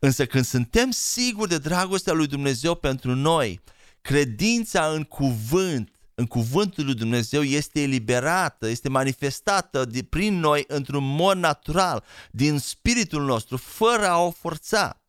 Însă 0.00 0.26
când 0.26 0.44
suntem 0.44 0.90
siguri 0.90 1.48
de 1.48 1.58
dragostea 1.58 2.12
lui 2.12 2.26
Dumnezeu 2.26 2.74
pentru 2.74 3.14
noi, 3.14 3.60
Credința 4.02 4.86
în 4.86 5.02
cuvânt, 5.02 5.90
în 6.14 6.26
cuvântul 6.26 6.84
lui 6.84 6.94
Dumnezeu 6.94 7.42
este 7.42 7.82
eliberată, 7.82 8.68
este 8.68 8.88
manifestată 8.88 9.84
de, 9.84 10.02
prin 10.02 10.38
noi 10.38 10.64
într-un 10.66 11.04
mod 11.04 11.36
natural, 11.36 12.04
din 12.30 12.58
spiritul 12.58 13.24
nostru, 13.24 13.56
fără 13.56 14.08
a 14.08 14.18
o 14.18 14.30
forța. 14.30 15.02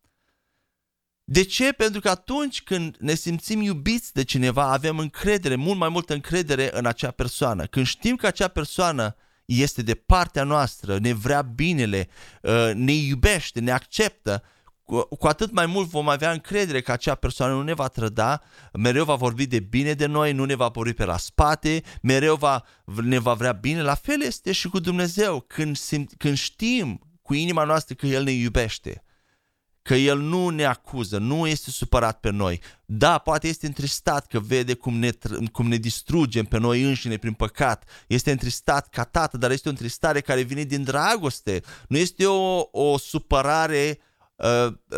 De 1.24 1.42
ce? 1.42 1.72
Pentru 1.72 2.00
că 2.00 2.08
atunci 2.08 2.62
când 2.62 2.96
ne 2.98 3.14
simțim 3.14 3.60
iubiți 3.60 4.12
de 4.12 4.24
cineva, 4.24 4.72
avem 4.72 4.98
încredere, 4.98 5.54
mult 5.54 5.78
mai 5.78 5.88
multă 5.88 6.14
încredere 6.14 6.70
în 6.72 6.86
acea 6.86 7.10
persoană. 7.10 7.66
Când 7.66 7.86
știm 7.86 8.16
că 8.16 8.26
acea 8.26 8.48
persoană 8.48 9.16
este 9.44 9.82
de 9.82 9.94
partea 9.94 10.44
noastră, 10.44 10.98
ne 10.98 11.12
vrea 11.12 11.42
binele, 11.42 12.08
uh, 12.42 12.70
ne 12.74 12.92
iubește, 12.92 13.60
ne 13.60 13.70
acceptă, 13.70 14.42
cu, 14.84 15.00
cu 15.00 15.26
atât 15.26 15.52
mai 15.52 15.66
mult 15.66 15.88
vom 15.88 16.08
avea 16.08 16.30
încredere 16.30 16.80
că 16.80 16.92
acea 16.92 17.14
persoană 17.14 17.52
nu 17.52 17.62
ne 17.62 17.74
va 17.74 17.88
trăda, 17.88 18.42
mereu 18.72 19.04
va 19.04 19.14
vorbi 19.14 19.46
de 19.46 19.60
bine 19.60 19.92
de 19.92 20.06
noi, 20.06 20.32
nu 20.32 20.44
ne 20.44 20.54
va 20.54 20.68
porni 20.68 20.92
pe 20.92 21.04
la 21.04 21.16
spate, 21.16 21.82
mereu 22.02 22.36
va, 22.36 22.64
ne 23.02 23.18
va 23.18 23.34
vrea 23.34 23.52
bine. 23.52 23.82
La 23.82 23.94
fel 23.94 24.22
este 24.22 24.52
și 24.52 24.68
cu 24.68 24.78
Dumnezeu, 24.78 25.40
când, 25.40 25.76
simt, 25.76 26.12
când 26.16 26.36
știm 26.36 27.00
cu 27.22 27.34
inima 27.34 27.64
noastră 27.64 27.94
că 27.94 28.06
El 28.06 28.22
ne 28.24 28.30
iubește. 28.30 29.04
că 29.82 29.94
El 29.94 30.18
nu 30.18 30.48
ne 30.48 30.64
acuză, 30.64 31.18
nu 31.18 31.46
este 31.46 31.70
supărat 31.70 32.20
pe 32.20 32.30
noi. 32.30 32.60
Da, 32.84 33.18
poate 33.18 33.48
este 33.48 33.66
întristat 33.66 34.26
că 34.26 34.40
vede 34.40 34.74
cum 34.74 34.98
ne, 34.98 35.10
cum 35.52 35.68
ne 35.68 35.76
distrugem 35.76 36.44
pe 36.44 36.58
noi 36.58 36.82
înșine 36.82 37.16
prin 37.16 37.32
păcat. 37.32 37.84
Este 38.06 38.30
întristat 38.30 38.88
ca 38.88 39.04
tată, 39.04 39.36
dar 39.36 39.50
este 39.50 39.68
o 39.68 39.70
întristare 39.70 40.20
care 40.20 40.40
vine 40.40 40.62
din 40.62 40.82
dragoste. 40.82 41.62
Nu 41.88 41.96
este 41.96 42.26
o, 42.26 42.68
o 42.70 42.98
supărare 42.98 43.98
uh, 43.98 44.13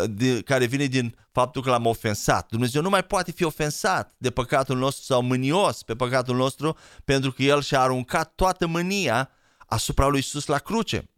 de, 0.09 0.41
care 0.41 0.65
vine 0.65 0.85
din 0.85 1.15
faptul 1.31 1.61
că 1.61 1.69
l-am 1.69 1.85
ofensat. 1.85 2.49
Dumnezeu 2.49 2.81
nu 2.81 2.89
mai 2.89 3.03
poate 3.03 3.31
fi 3.31 3.43
ofensat 3.43 4.15
de 4.17 4.31
păcatul 4.31 4.77
nostru 4.77 5.03
sau 5.03 5.21
mânios 5.21 5.83
pe 5.83 5.95
păcatul 5.95 6.35
nostru 6.35 6.77
pentru 7.05 7.31
că 7.31 7.43
El 7.43 7.61
și-a 7.61 7.81
aruncat 7.81 8.35
toată 8.35 8.65
mânia 8.65 9.29
asupra 9.57 10.07
lui 10.07 10.19
Isus 10.19 10.45
la 10.45 10.57
cruce. 10.57 11.09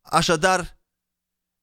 Așadar, 0.00 0.78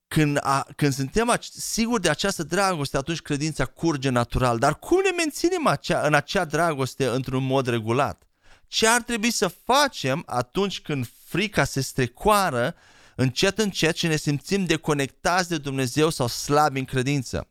când, 0.07 0.37
a, 0.41 0.67
când 0.75 0.93
suntem 0.93 1.37
siguri 1.39 2.01
de 2.01 2.09
această 2.09 2.43
dragoste, 2.43 2.97
atunci 2.97 3.21
credința 3.21 3.65
curge 3.65 4.09
natural. 4.09 4.59
Dar 4.59 4.79
cum 4.79 5.01
ne 5.03 5.09
menținem 5.17 5.67
acea, 5.67 6.07
în 6.07 6.13
acea 6.13 6.45
dragoste 6.45 7.07
într-un 7.07 7.43
mod 7.43 7.67
regulat? 7.67 8.23
Ce 8.67 8.87
ar 8.87 9.01
trebui 9.01 9.31
să 9.31 9.47
facem 9.47 10.23
atunci 10.25 10.81
când 10.81 11.09
frica 11.25 11.63
se 11.63 11.81
strecoară 11.81 12.75
încet 13.21 13.57
încet 13.57 13.95
și 13.95 14.07
ne 14.07 14.15
simțim 14.15 14.65
deconectați 14.65 15.49
de 15.49 15.57
Dumnezeu 15.57 16.09
sau 16.09 16.27
slabi 16.27 16.79
în 16.79 16.85
credință? 16.85 17.47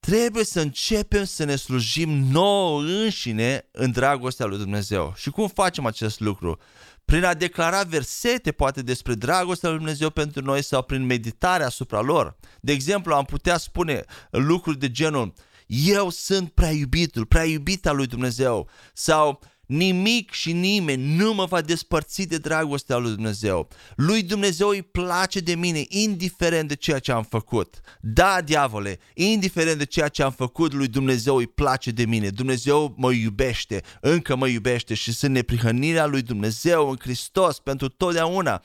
Trebuie 0.00 0.44
să 0.44 0.60
începem 0.60 1.24
să 1.24 1.44
ne 1.44 1.56
slujim 1.56 2.10
nouă 2.10 2.82
înșine 2.82 3.68
în 3.72 3.90
dragostea 3.90 4.46
lui 4.46 4.58
Dumnezeu. 4.58 5.12
Și 5.16 5.30
cum 5.30 5.48
facem 5.48 5.86
acest 5.86 6.20
lucru? 6.20 6.58
prin 7.04 7.24
a 7.24 7.34
declara 7.34 7.82
versete 7.82 8.52
poate 8.52 8.82
despre 8.82 9.14
dragostea 9.14 9.68
lui 9.68 9.78
Dumnezeu 9.78 10.10
pentru 10.10 10.42
noi 10.42 10.62
sau 10.62 10.82
prin 10.82 11.04
meditarea 11.04 11.66
asupra 11.66 12.00
lor. 12.00 12.36
De 12.60 12.72
exemplu, 12.72 13.14
am 13.14 13.24
putea 13.24 13.56
spune 13.56 14.04
lucruri 14.30 14.78
de 14.78 14.90
genul 14.90 15.32
eu 15.66 16.10
sunt 16.10 16.50
prea 16.50 16.70
iubitul, 16.70 17.26
prea 17.26 17.44
iubita 17.44 17.92
lui 17.92 18.06
Dumnezeu 18.06 18.68
sau 18.92 19.40
Nimic 19.66 20.32
și 20.32 20.52
nimeni 20.52 21.16
nu 21.16 21.34
mă 21.34 21.44
va 21.44 21.60
despărți 21.60 22.22
de 22.22 22.38
dragostea 22.38 22.96
lui 22.96 23.10
Dumnezeu. 23.10 23.68
Lui 23.96 24.22
Dumnezeu 24.22 24.68
îi 24.68 24.82
place 24.82 25.40
de 25.40 25.54
mine, 25.54 25.84
indiferent 25.88 26.68
de 26.68 26.74
ceea 26.74 26.98
ce 26.98 27.12
am 27.12 27.22
făcut. 27.22 27.80
Da, 28.00 28.40
diavole, 28.44 28.98
indiferent 29.14 29.78
de 29.78 29.84
ceea 29.84 30.08
ce 30.08 30.22
am 30.22 30.32
făcut, 30.32 30.72
lui 30.72 30.88
Dumnezeu 30.88 31.36
îi 31.36 31.46
place 31.46 31.90
de 31.90 32.04
mine. 32.04 32.28
Dumnezeu 32.28 32.94
mă 32.96 33.12
iubește, 33.12 33.82
încă 34.00 34.36
mă 34.36 34.46
iubește 34.46 34.94
și 34.94 35.12
sunt 35.12 35.32
neprihănirea 35.32 36.06
lui 36.06 36.22
Dumnezeu 36.22 36.88
în 36.90 36.96
Hristos 37.00 37.58
pentru 37.58 37.88
totdeauna 37.88 38.62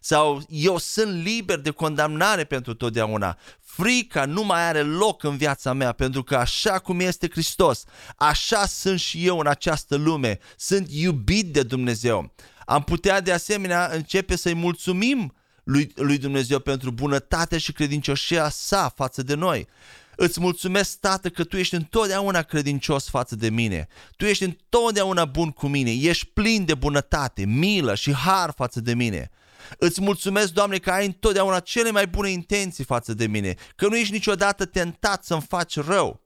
sau 0.00 0.42
eu 0.48 0.78
sunt 0.78 1.22
liber 1.22 1.58
de 1.58 1.70
condamnare 1.70 2.44
pentru 2.44 2.74
totdeauna. 2.74 3.38
Frica 3.76 4.24
nu 4.24 4.44
mai 4.44 4.66
are 4.68 4.82
loc 4.82 5.22
în 5.22 5.36
viața 5.36 5.72
mea 5.72 5.92
pentru 5.92 6.22
că 6.22 6.36
așa 6.36 6.78
cum 6.78 7.00
este 7.00 7.28
Hristos, 7.30 7.84
așa 8.16 8.66
sunt 8.66 9.00
și 9.00 9.26
eu 9.26 9.38
în 9.38 9.46
această 9.46 9.96
lume. 9.96 10.38
Sunt 10.56 10.86
iubit 10.90 11.52
de 11.52 11.62
Dumnezeu. 11.62 12.34
Am 12.66 12.82
putea 12.82 13.20
de 13.20 13.32
asemenea 13.32 13.90
începe 13.92 14.36
să-i 14.36 14.54
mulțumim 14.54 15.34
lui, 15.64 15.92
lui 15.94 16.18
Dumnezeu 16.18 16.58
pentru 16.58 16.90
bunătate 16.90 17.58
și 17.58 17.72
credincioșia 17.72 18.48
sa 18.48 18.92
față 18.96 19.22
de 19.22 19.34
noi. 19.34 19.66
Îți 20.16 20.40
mulțumesc, 20.40 20.98
Tată, 20.98 21.28
că 21.28 21.44
Tu 21.44 21.56
ești 21.56 21.74
întotdeauna 21.74 22.42
credincios 22.42 23.08
față 23.08 23.36
de 23.36 23.50
mine. 23.50 23.88
Tu 24.16 24.24
ești 24.24 24.44
întotdeauna 24.44 25.24
bun 25.24 25.50
cu 25.50 25.66
mine. 25.66 25.90
Ești 25.90 26.26
plin 26.26 26.64
de 26.64 26.74
bunătate, 26.74 27.44
milă 27.44 27.94
și 27.94 28.12
har 28.12 28.52
față 28.56 28.80
de 28.80 28.94
mine. 28.94 29.30
Îți 29.78 30.00
mulțumesc, 30.00 30.52
Doamne, 30.52 30.78
că 30.78 30.90
ai 30.90 31.06
întotdeauna 31.06 31.60
cele 31.60 31.90
mai 31.90 32.06
bune 32.06 32.30
intenții 32.30 32.84
față 32.84 33.14
de 33.14 33.26
mine, 33.26 33.54
că 33.76 33.88
nu 33.88 33.96
ești 33.96 34.12
niciodată 34.12 34.64
tentat 34.64 35.24
să-mi 35.24 35.46
faci 35.48 35.76
rău. 35.76 36.22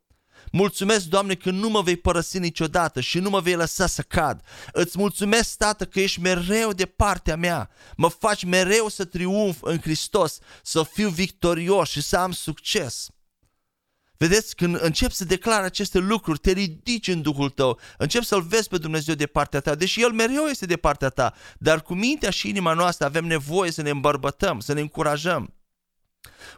Mulțumesc, 0.52 1.04
Doamne, 1.04 1.34
că 1.34 1.50
nu 1.50 1.68
mă 1.68 1.82
vei 1.82 1.96
părăsi 1.96 2.38
niciodată 2.38 3.00
și 3.00 3.18
nu 3.18 3.30
mă 3.30 3.40
vei 3.40 3.54
lăsa 3.54 3.86
să 3.86 4.02
cad. 4.02 4.40
Îți 4.72 4.98
mulțumesc, 4.98 5.56
Tată, 5.56 5.84
că 5.84 6.00
ești 6.00 6.20
mereu 6.20 6.72
de 6.72 6.86
partea 6.86 7.36
mea. 7.36 7.70
Mă 7.96 8.08
faci 8.08 8.44
mereu 8.44 8.88
să 8.88 9.04
triumf 9.04 9.58
în 9.62 9.80
Hristos, 9.80 10.38
să 10.62 10.82
fiu 10.82 11.08
victorios 11.08 11.88
și 11.88 12.02
să 12.02 12.16
am 12.16 12.32
succes. 12.32 13.08
Vedeți, 14.18 14.54
când 14.54 14.82
începi 14.82 15.14
să 15.14 15.24
declari 15.24 15.64
aceste 15.64 15.98
lucruri, 15.98 16.38
te 16.38 16.50
ridici 16.50 17.08
în 17.08 17.22
Duhul 17.22 17.50
tău, 17.50 17.78
începi 17.98 18.24
să-L 18.24 18.42
vezi 18.42 18.68
pe 18.68 18.78
Dumnezeu 18.78 19.14
de 19.14 19.26
partea 19.26 19.60
ta, 19.60 19.74
deși 19.74 20.02
El 20.02 20.12
mereu 20.12 20.44
este 20.44 20.66
de 20.66 20.76
partea 20.76 21.08
ta, 21.08 21.34
dar 21.58 21.82
cu 21.82 21.94
mintea 21.94 22.30
și 22.30 22.48
inima 22.48 22.72
noastră 22.72 23.06
avem 23.06 23.24
nevoie 23.24 23.70
să 23.70 23.82
ne 23.82 23.90
îmbărbătăm, 23.90 24.60
să 24.60 24.72
ne 24.72 24.80
încurajăm. 24.80 25.52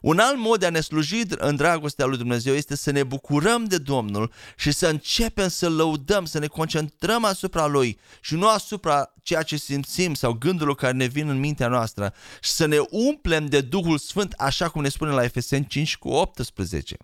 Un 0.01 0.18
alt 0.18 0.38
mod 0.38 0.61
de 0.61 0.66
a 0.66 0.70
ne 0.70 0.81
sluji 0.81 1.23
în 1.29 1.57
dragostea 1.57 2.07
lui 2.07 2.16
Dumnezeu 2.16 2.55
este 2.55 2.77
să 2.77 2.90
ne 2.90 3.03
bucurăm 3.03 3.64
de 3.64 3.79
Domnul 3.79 4.33
și 4.57 4.73
să 4.73 4.87
începem 4.87 5.49
să 5.49 5.68
lăudăm, 5.68 6.25
să 6.25 6.38
ne 6.38 6.46
concentrăm 6.46 7.25
asupra 7.25 7.66
Lui 7.66 7.99
și 8.20 8.35
nu 8.35 8.49
asupra 8.49 9.14
ceea 9.23 9.42
ce 9.42 9.57
simțim 9.57 10.14
sau 10.14 10.33
gândurilor 10.33 10.75
care 10.75 10.92
ne 10.92 11.07
vin 11.07 11.29
în 11.29 11.38
mintea 11.38 11.68
noastră 11.68 12.14
și 12.40 12.51
să 12.51 12.66
ne 12.66 12.79
umplem 12.90 13.46
de 13.46 13.61
Duhul 13.61 13.99
Sfânt 13.99 14.33
așa 14.33 14.68
cum 14.68 14.83
ne 14.83 14.88
spune 14.88 15.11
la 15.11 15.25
Efeseni 15.25 15.66
5 15.66 15.96
cu 15.96 16.09
18. 16.09 16.96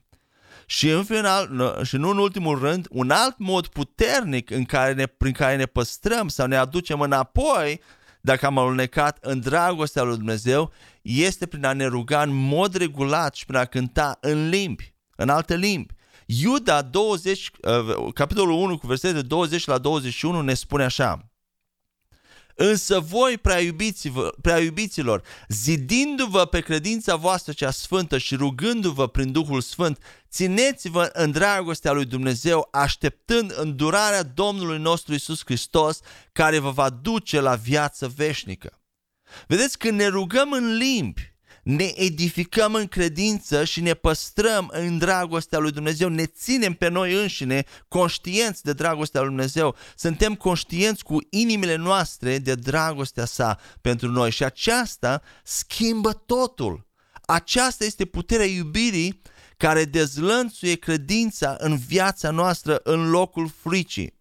Și 0.67 0.91
în 0.91 1.05
final, 1.05 1.81
și 1.85 1.97
nu 1.97 2.11
în 2.11 2.19
ultimul 2.19 2.59
rând, 2.59 2.87
un 2.91 3.11
alt 3.11 3.39
mod 3.39 3.67
puternic 3.67 4.51
în 4.51 4.65
care 4.65 4.93
ne, 4.93 5.07
prin 5.07 5.33
care 5.33 5.57
ne 5.57 5.67
păstrăm 5.67 6.29
sau 6.29 6.47
ne 6.47 6.57
aducem 6.57 7.01
înapoi 7.01 7.81
dacă 8.21 8.47
am 8.47 8.59
alunecat 8.59 9.19
în 9.21 9.41
dragostea 9.41 10.03
lui 10.03 10.17
Dumnezeu, 10.17 10.73
este 11.03 11.47
prin 11.47 11.65
a 11.65 11.73
ne 11.73 11.85
ruga 11.85 12.23
în 12.23 12.35
mod 12.35 12.75
regulat 12.75 13.35
și 13.35 13.45
prin 13.45 13.59
a 13.59 13.65
cânta 13.65 14.19
în 14.21 14.49
limbi, 14.49 14.95
în 15.17 15.29
alte 15.29 15.57
limbi. 15.57 15.95
Iuda 16.27 16.83
20, 16.83 17.51
uh, 17.63 18.13
capitolul 18.15 18.55
1 18.55 18.79
cu 18.79 18.87
versetele 18.87 19.23
20 19.23 19.67
la 19.67 19.79
21 19.79 20.41
ne 20.41 20.55
spune 20.55 20.85
așa. 20.85 21.31
Însă 22.59 23.01
voi, 23.01 23.39
prea, 23.39 23.59
prea 24.41 24.59
iubiților, 24.59 25.23
zidindu-vă 25.49 26.45
pe 26.45 26.61
credința 26.61 27.17
voastră 27.17 27.53
cea 27.53 27.71
sfântă 27.71 28.19
și 28.19 28.35
rugându-vă 28.35 29.07
prin 29.09 29.33
Duhul 29.33 29.61
Sfânt, 29.61 29.99
țineți-vă 30.31 31.11
în 31.13 31.31
dragostea 31.31 31.93
lui 31.93 32.05
Dumnezeu, 32.05 32.69
așteptând 32.71 33.55
îndurarea 33.57 34.23
Domnului 34.23 34.79
nostru 34.79 35.15
Isus 35.15 35.41
Hristos, 35.45 36.01
care 36.33 36.59
vă 36.59 36.71
va 36.71 36.91
duce 36.91 37.41
la 37.41 37.55
viață 37.55 38.13
veșnică. 38.17 38.81
Vedeți, 39.47 39.79
când 39.79 39.99
ne 39.99 40.07
rugăm 40.07 40.53
în 40.53 40.77
limbi, 40.77 41.36
ne 41.67 41.93
edificăm 41.95 42.75
în 42.75 42.87
credință 42.87 43.65
și 43.65 43.81
ne 43.81 43.95
păstrăm 43.95 44.71
în 44.73 44.99
dragostea 44.99 45.59
lui 45.59 45.71
Dumnezeu, 45.71 46.09
ne 46.09 46.27
ținem 46.27 46.73
pe 46.73 46.89
noi 46.89 47.15
înșine 47.15 47.65
conștienți 47.89 48.63
de 48.63 48.73
dragostea 48.73 49.21
lui 49.21 49.29
Dumnezeu, 49.29 49.77
suntem 49.97 50.35
conștienți 50.35 51.05
cu 51.05 51.19
inimile 51.31 51.77
noastre 51.77 52.39
de 52.39 52.55
dragostea 52.55 53.25
sa 53.25 53.59
pentru 53.81 54.09
noi 54.09 54.31
și 54.31 54.45
aceasta 54.45 55.23
schimbă 55.45 56.13
totul. 56.13 56.87
Aceasta 57.21 57.85
este 57.85 58.05
puterea 58.05 58.47
iubirii 58.47 59.23
care 59.57 59.85
dezlănțuie 59.85 60.75
credința 60.75 61.57
în 61.59 61.77
viața 61.77 62.31
noastră 62.31 62.81
în 62.83 63.11
locul 63.11 63.51
fricii. 63.63 64.16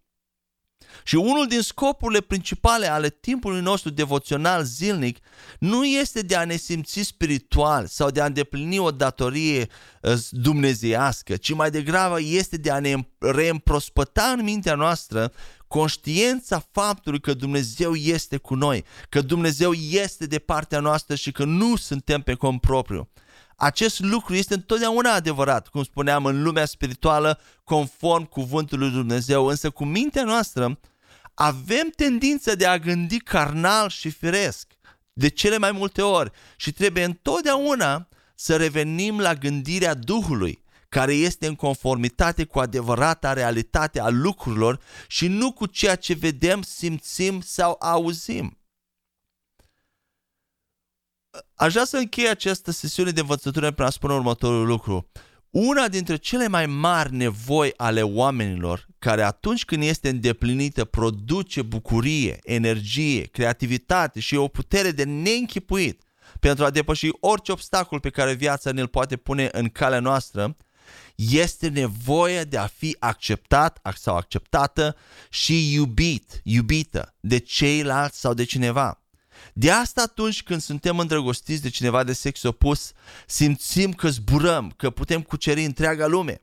Și 1.04 1.14
unul 1.14 1.46
din 1.48 1.60
scopurile 1.60 2.20
principale 2.20 2.90
ale 2.90 3.08
timpului 3.08 3.60
nostru 3.60 3.90
devoțional 3.90 4.64
zilnic 4.64 5.18
nu 5.58 5.84
este 5.84 6.20
de 6.20 6.36
a 6.36 6.44
ne 6.44 6.56
simți 6.56 7.00
spiritual 7.00 7.86
sau 7.86 8.10
de 8.10 8.20
a 8.20 8.26
îndeplini 8.26 8.78
o 8.78 8.90
datorie 8.90 9.66
uh, 10.02 10.12
dumnezeiască, 10.30 11.36
ci 11.36 11.54
mai 11.54 11.70
degrabă 11.70 12.20
este 12.20 12.56
de 12.56 12.70
a 12.70 12.78
ne 12.78 12.94
reîmprospăta 13.18 14.34
în 14.38 14.44
mintea 14.44 14.74
noastră 14.74 15.32
conștiința 15.66 16.66
faptului 16.72 17.20
că 17.20 17.34
Dumnezeu 17.34 17.94
este 17.94 18.36
cu 18.36 18.54
noi, 18.54 18.84
că 19.08 19.20
Dumnezeu 19.20 19.72
este 19.72 20.26
de 20.26 20.38
partea 20.38 20.80
noastră 20.80 21.14
și 21.14 21.32
că 21.32 21.44
nu 21.44 21.76
suntem 21.76 22.20
pe 22.20 22.34
cont 22.34 22.60
propriu. 22.60 23.08
Acest 23.56 24.00
lucru 24.00 24.34
este 24.34 24.54
întotdeauna 24.54 25.12
adevărat, 25.12 25.68
cum 25.68 25.82
spuneam, 25.82 26.24
în 26.24 26.42
lumea 26.42 26.64
spirituală, 26.64 27.40
conform 27.64 28.24
cuvântului 28.24 28.86
lui 28.86 28.96
Dumnezeu, 28.96 29.46
însă 29.46 29.70
cu 29.70 29.84
mintea 29.84 30.24
noastră 30.24 30.78
avem 31.34 31.92
tendința 31.96 32.54
de 32.54 32.66
a 32.66 32.78
gândi 32.78 33.18
carnal 33.18 33.88
și 33.88 34.10
firesc 34.10 34.66
de 35.12 35.28
cele 35.28 35.58
mai 35.58 35.72
multe 35.72 36.02
ori 36.02 36.30
și 36.56 36.72
trebuie 36.72 37.04
întotdeauna 37.04 38.08
să 38.34 38.56
revenim 38.56 39.20
la 39.20 39.34
gândirea 39.34 39.94
Duhului, 39.94 40.62
care 40.88 41.14
este 41.14 41.46
în 41.46 41.54
conformitate 41.54 42.44
cu 42.44 42.58
adevărata 42.58 43.32
realitate 43.32 44.00
a 44.00 44.08
lucrurilor 44.08 44.80
și 45.06 45.28
nu 45.28 45.52
cu 45.52 45.66
ceea 45.66 45.96
ce 45.96 46.14
vedem, 46.14 46.62
simțim 46.62 47.40
sau 47.40 47.76
auzim. 47.80 48.55
Aș 51.54 51.72
vrea 51.72 51.84
să 51.84 51.96
închei 51.96 52.28
această 52.28 52.70
sesiune 52.70 53.10
de 53.10 53.20
învățătură 53.20 53.70
prin 53.70 53.86
a 53.86 53.90
spune 53.90 54.14
următorul 54.14 54.66
lucru. 54.66 55.10
Una 55.50 55.88
dintre 55.88 56.16
cele 56.16 56.48
mai 56.48 56.66
mari 56.66 57.14
nevoi 57.14 57.72
ale 57.76 58.02
oamenilor, 58.02 58.86
care 58.98 59.22
atunci 59.22 59.64
când 59.64 59.82
este 59.82 60.08
îndeplinită 60.08 60.84
produce 60.84 61.62
bucurie, 61.62 62.38
energie, 62.42 63.22
creativitate 63.22 64.20
și 64.20 64.34
o 64.34 64.48
putere 64.48 64.90
de 64.90 65.04
neînchipuit, 65.04 66.02
pentru 66.40 66.64
a 66.64 66.70
depăși 66.70 67.08
orice 67.20 67.52
obstacol 67.52 68.00
pe 68.00 68.10
care 68.10 68.32
viața 68.32 68.72
ne-l 68.72 68.86
poate 68.86 69.16
pune 69.16 69.48
în 69.52 69.68
calea 69.68 70.00
noastră, 70.00 70.56
este 71.14 71.68
nevoie 71.68 72.42
de 72.42 72.56
a 72.56 72.66
fi 72.66 72.96
acceptat 72.98 73.78
sau 73.96 74.16
acceptată 74.16 74.96
și 75.30 75.72
iubit, 75.74 76.40
iubită 76.44 77.14
de 77.20 77.38
ceilalți 77.38 78.20
sau 78.20 78.34
de 78.34 78.44
cineva. 78.44 79.00
De 79.52 79.70
asta 79.70 80.02
atunci 80.02 80.42
când 80.42 80.60
suntem 80.60 80.98
îndrăgostiți 80.98 81.62
de 81.62 81.68
cineva 81.68 82.04
de 82.04 82.12
sex 82.12 82.42
opus, 82.42 82.92
simțim 83.26 83.92
că 83.92 84.08
zburăm, 84.08 84.72
că 84.76 84.90
putem 84.90 85.22
cuceri 85.22 85.64
întreaga 85.64 86.06
lume. 86.06 86.40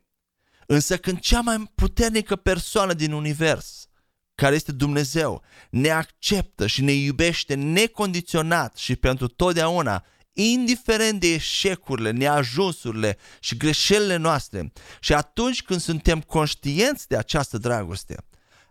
Însă 0.65 0.97
când 0.97 1.19
cea 1.19 1.41
mai 1.41 1.71
puternică 1.75 2.35
persoană 2.35 2.93
din 2.93 3.11
univers, 3.11 3.87
care 4.35 4.55
este 4.55 4.71
Dumnezeu, 4.71 5.43
ne 5.69 5.89
acceptă 5.89 6.67
și 6.67 6.81
ne 6.81 6.91
iubește 6.91 7.53
necondiționat 7.53 8.77
și 8.77 8.95
pentru 8.95 9.27
totdeauna, 9.27 10.05
indiferent 10.33 11.19
de 11.19 11.27
eșecurile, 11.33 12.11
neajunsurile 12.11 13.17
și 13.39 13.57
greșelile 13.57 14.15
noastre, 14.15 14.71
și 14.99 15.13
atunci 15.13 15.63
când 15.63 15.81
suntem 15.81 16.21
conștienți 16.21 17.07
de 17.07 17.17
această 17.17 17.57
dragoste, 17.57 18.15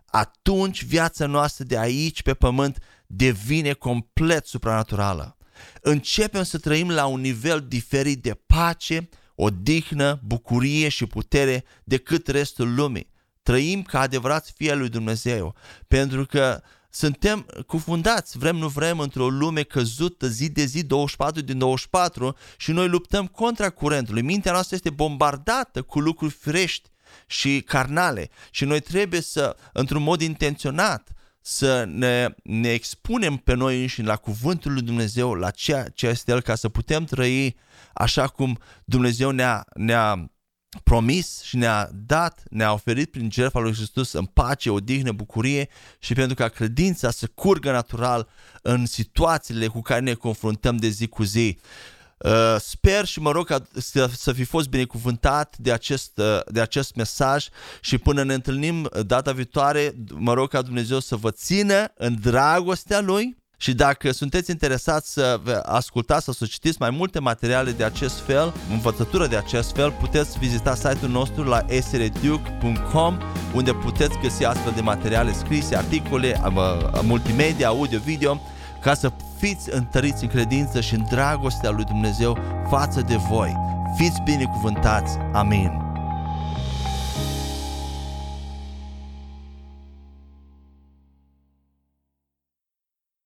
atunci 0.05 0.83
viața 0.83 1.25
noastră 1.25 1.63
de 1.63 1.77
aici 1.77 2.21
pe 2.21 2.33
pământ 2.33 2.77
devine 3.15 3.73
complet 3.73 4.45
supranaturală. 4.45 5.37
Începem 5.81 6.43
să 6.43 6.57
trăim 6.57 6.89
la 6.89 7.05
un 7.05 7.21
nivel 7.21 7.65
diferit 7.67 8.21
de 8.21 8.39
pace, 8.45 9.09
odihnă, 9.35 10.19
bucurie 10.23 10.89
și 10.89 11.05
putere 11.05 11.63
decât 11.83 12.27
restul 12.27 12.75
lumii. 12.75 13.11
Trăim 13.43 13.81
ca 13.81 13.99
adevărați 13.99 14.53
fii 14.55 14.71
al 14.71 14.77
lui 14.77 14.89
Dumnezeu, 14.89 15.55
pentru 15.87 16.25
că 16.25 16.61
suntem 16.89 17.45
cufundați, 17.67 18.37
vrem 18.37 18.55
nu 18.55 18.67
vrem, 18.67 18.99
într-o 18.99 19.29
lume 19.29 19.63
căzută 19.63 20.27
zi 20.27 20.49
de 20.49 20.63
zi, 20.65 20.83
24 20.83 21.41
din 21.41 21.57
24 21.57 22.37
și 22.57 22.71
noi 22.71 22.87
luptăm 22.87 23.27
contra 23.27 23.69
curentului. 23.69 24.21
Mintea 24.21 24.51
noastră 24.51 24.75
este 24.75 24.89
bombardată 24.89 25.81
cu 25.81 25.99
lucruri 25.99 26.33
frești 26.33 26.89
și 27.27 27.61
carnale 27.61 28.29
și 28.51 28.65
noi 28.65 28.79
trebuie 28.79 29.21
să, 29.21 29.55
într-un 29.73 30.03
mod 30.03 30.21
intenționat, 30.21 31.09
să 31.45 31.85
ne, 31.87 32.35
ne 32.43 32.71
expunem 32.71 33.35
pe 33.35 33.53
noi 33.53 33.81
înșine 33.81 34.07
la 34.07 34.15
cuvântul 34.15 34.73
lui 34.73 34.81
Dumnezeu, 34.81 35.33
la 35.33 35.51
ceea 35.51 35.89
ce 35.89 36.07
este 36.07 36.31
El, 36.31 36.41
ca 36.41 36.55
să 36.55 36.69
putem 36.69 37.03
trăi 37.03 37.55
așa 37.93 38.27
cum 38.27 38.59
Dumnezeu 38.85 39.29
ne-a, 39.31 39.65
ne-a 39.73 40.31
promis 40.83 41.41
și 41.41 41.57
ne-a 41.57 41.89
dat, 41.93 42.43
ne-a 42.49 42.73
oferit 42.73 43.11
prin 43.11 43.31
jertfa 43.31 43.59
lui 43.59 43.73
Hristos 43.73 44.11
în 44.11 44.25
pace, 44.25 44.69
odihnă, 44.69 45.11
bucurie 45.11 45.69
și 45.99 46.13
pentru 46.13 46.35
ca 46.35 46.47
credința 46.47 47.11
să 47.11 47.27
curgă 47.27 47.71
natural 47.71 48.29
în 48.61 48.85
situațiile 48.85 49.67
cu 49.67 49.81
care 49.81 49.99
ne 49.99 50.13
confruntăm 50.13 50.77
de 50.77 50.87
zi 50.87 51.07
cu 51.07 51.23
zi. 51.23 51.57
Uh, 52.23 52.55
sper 52.59 53.05
și 53.05 53.19
mă 53.19 53.31
rog 53.31 53.45
ca 53.45 53.61
să, 53.77 54.09
să 54.15 54.33
fi 54.33 54.43
fost 54.43 54.69
binecuvântat 54.69 55.55
de 55.57 55.71
acest, 55.71 56.17
uh, 56.17 56.39
de 56.47 56.61
acest 56.61 56.95
mesaj 56.95 57.47
și 57.81 57.97
până 57.97 58.23
ne 58.23 58.33
întâlnim 58.33 58.89
data 59.05 59.31
viitoare, 59.31 59.95
mă 60.13 60.33
rog 60.33 60.49
ca 60.49 60.61
Dumnezeu 60.61 60.99
să 60.99 61.15
vă 61.15 61.31
țină 61.31 61.85
în 61.95 62.17
dragostea 62.21 63.01
Lui 63.01 63.37
și 63.57 63.73
dacă 63.73 64.11
sunteți 64.11 64.51
interesați 64.51 65.13
să 65.13 65.39
ascultați 65.63 66.23
sau 66.23 66.33
să 66.33 66.45
citiți 66.45 66.77
mai 66.79 66.89
multe 66.89 67.19
materiale 67.19 67.71
de 67.71 67.83
acest 67.83 68.19
fel, 68.19 68.53
învățătură 68.69 69.27
de 69.27 69.37
acest 69.37 69.73
fel, 69.75 69.91
puteți 69.91 70.37
vizita 70.37 70.75
site-ul 70.75 71.11
nostru 71.11 71.43
la 71.43 71.65
sreduke.com 71.89 73.17
unde 73.53 73.73
puteți 73.73 74.17
găsi 74.21 74.45
astfel 74.45 74.71
de 74.75 74.81
materiale 74.81 75.33
scrise, 75.33 75.75
articole, 75.75 76.41
multimedia, 77.01 77.67
audio, 77.67 77.99
video, 77.99 78.41
ca 78.83 78.93
să 78.93 79.11
fiți 79.37 79.73
întăriți 79.73 80.23
în 80.23 80.29
credință 80.29 80.81
și 80.81 80.93
în 80.93 81.05
dragostea 81.09 81.69
lui 81.69 81.83
Dumnezeu 81.83 82.37
față 82.69 83.01
de 83.01 83.15
voi. 83.15 83.55
Fiți 83.95 84.21
binecuvântați. 84.25 85.17
Amin. 85.33 85.82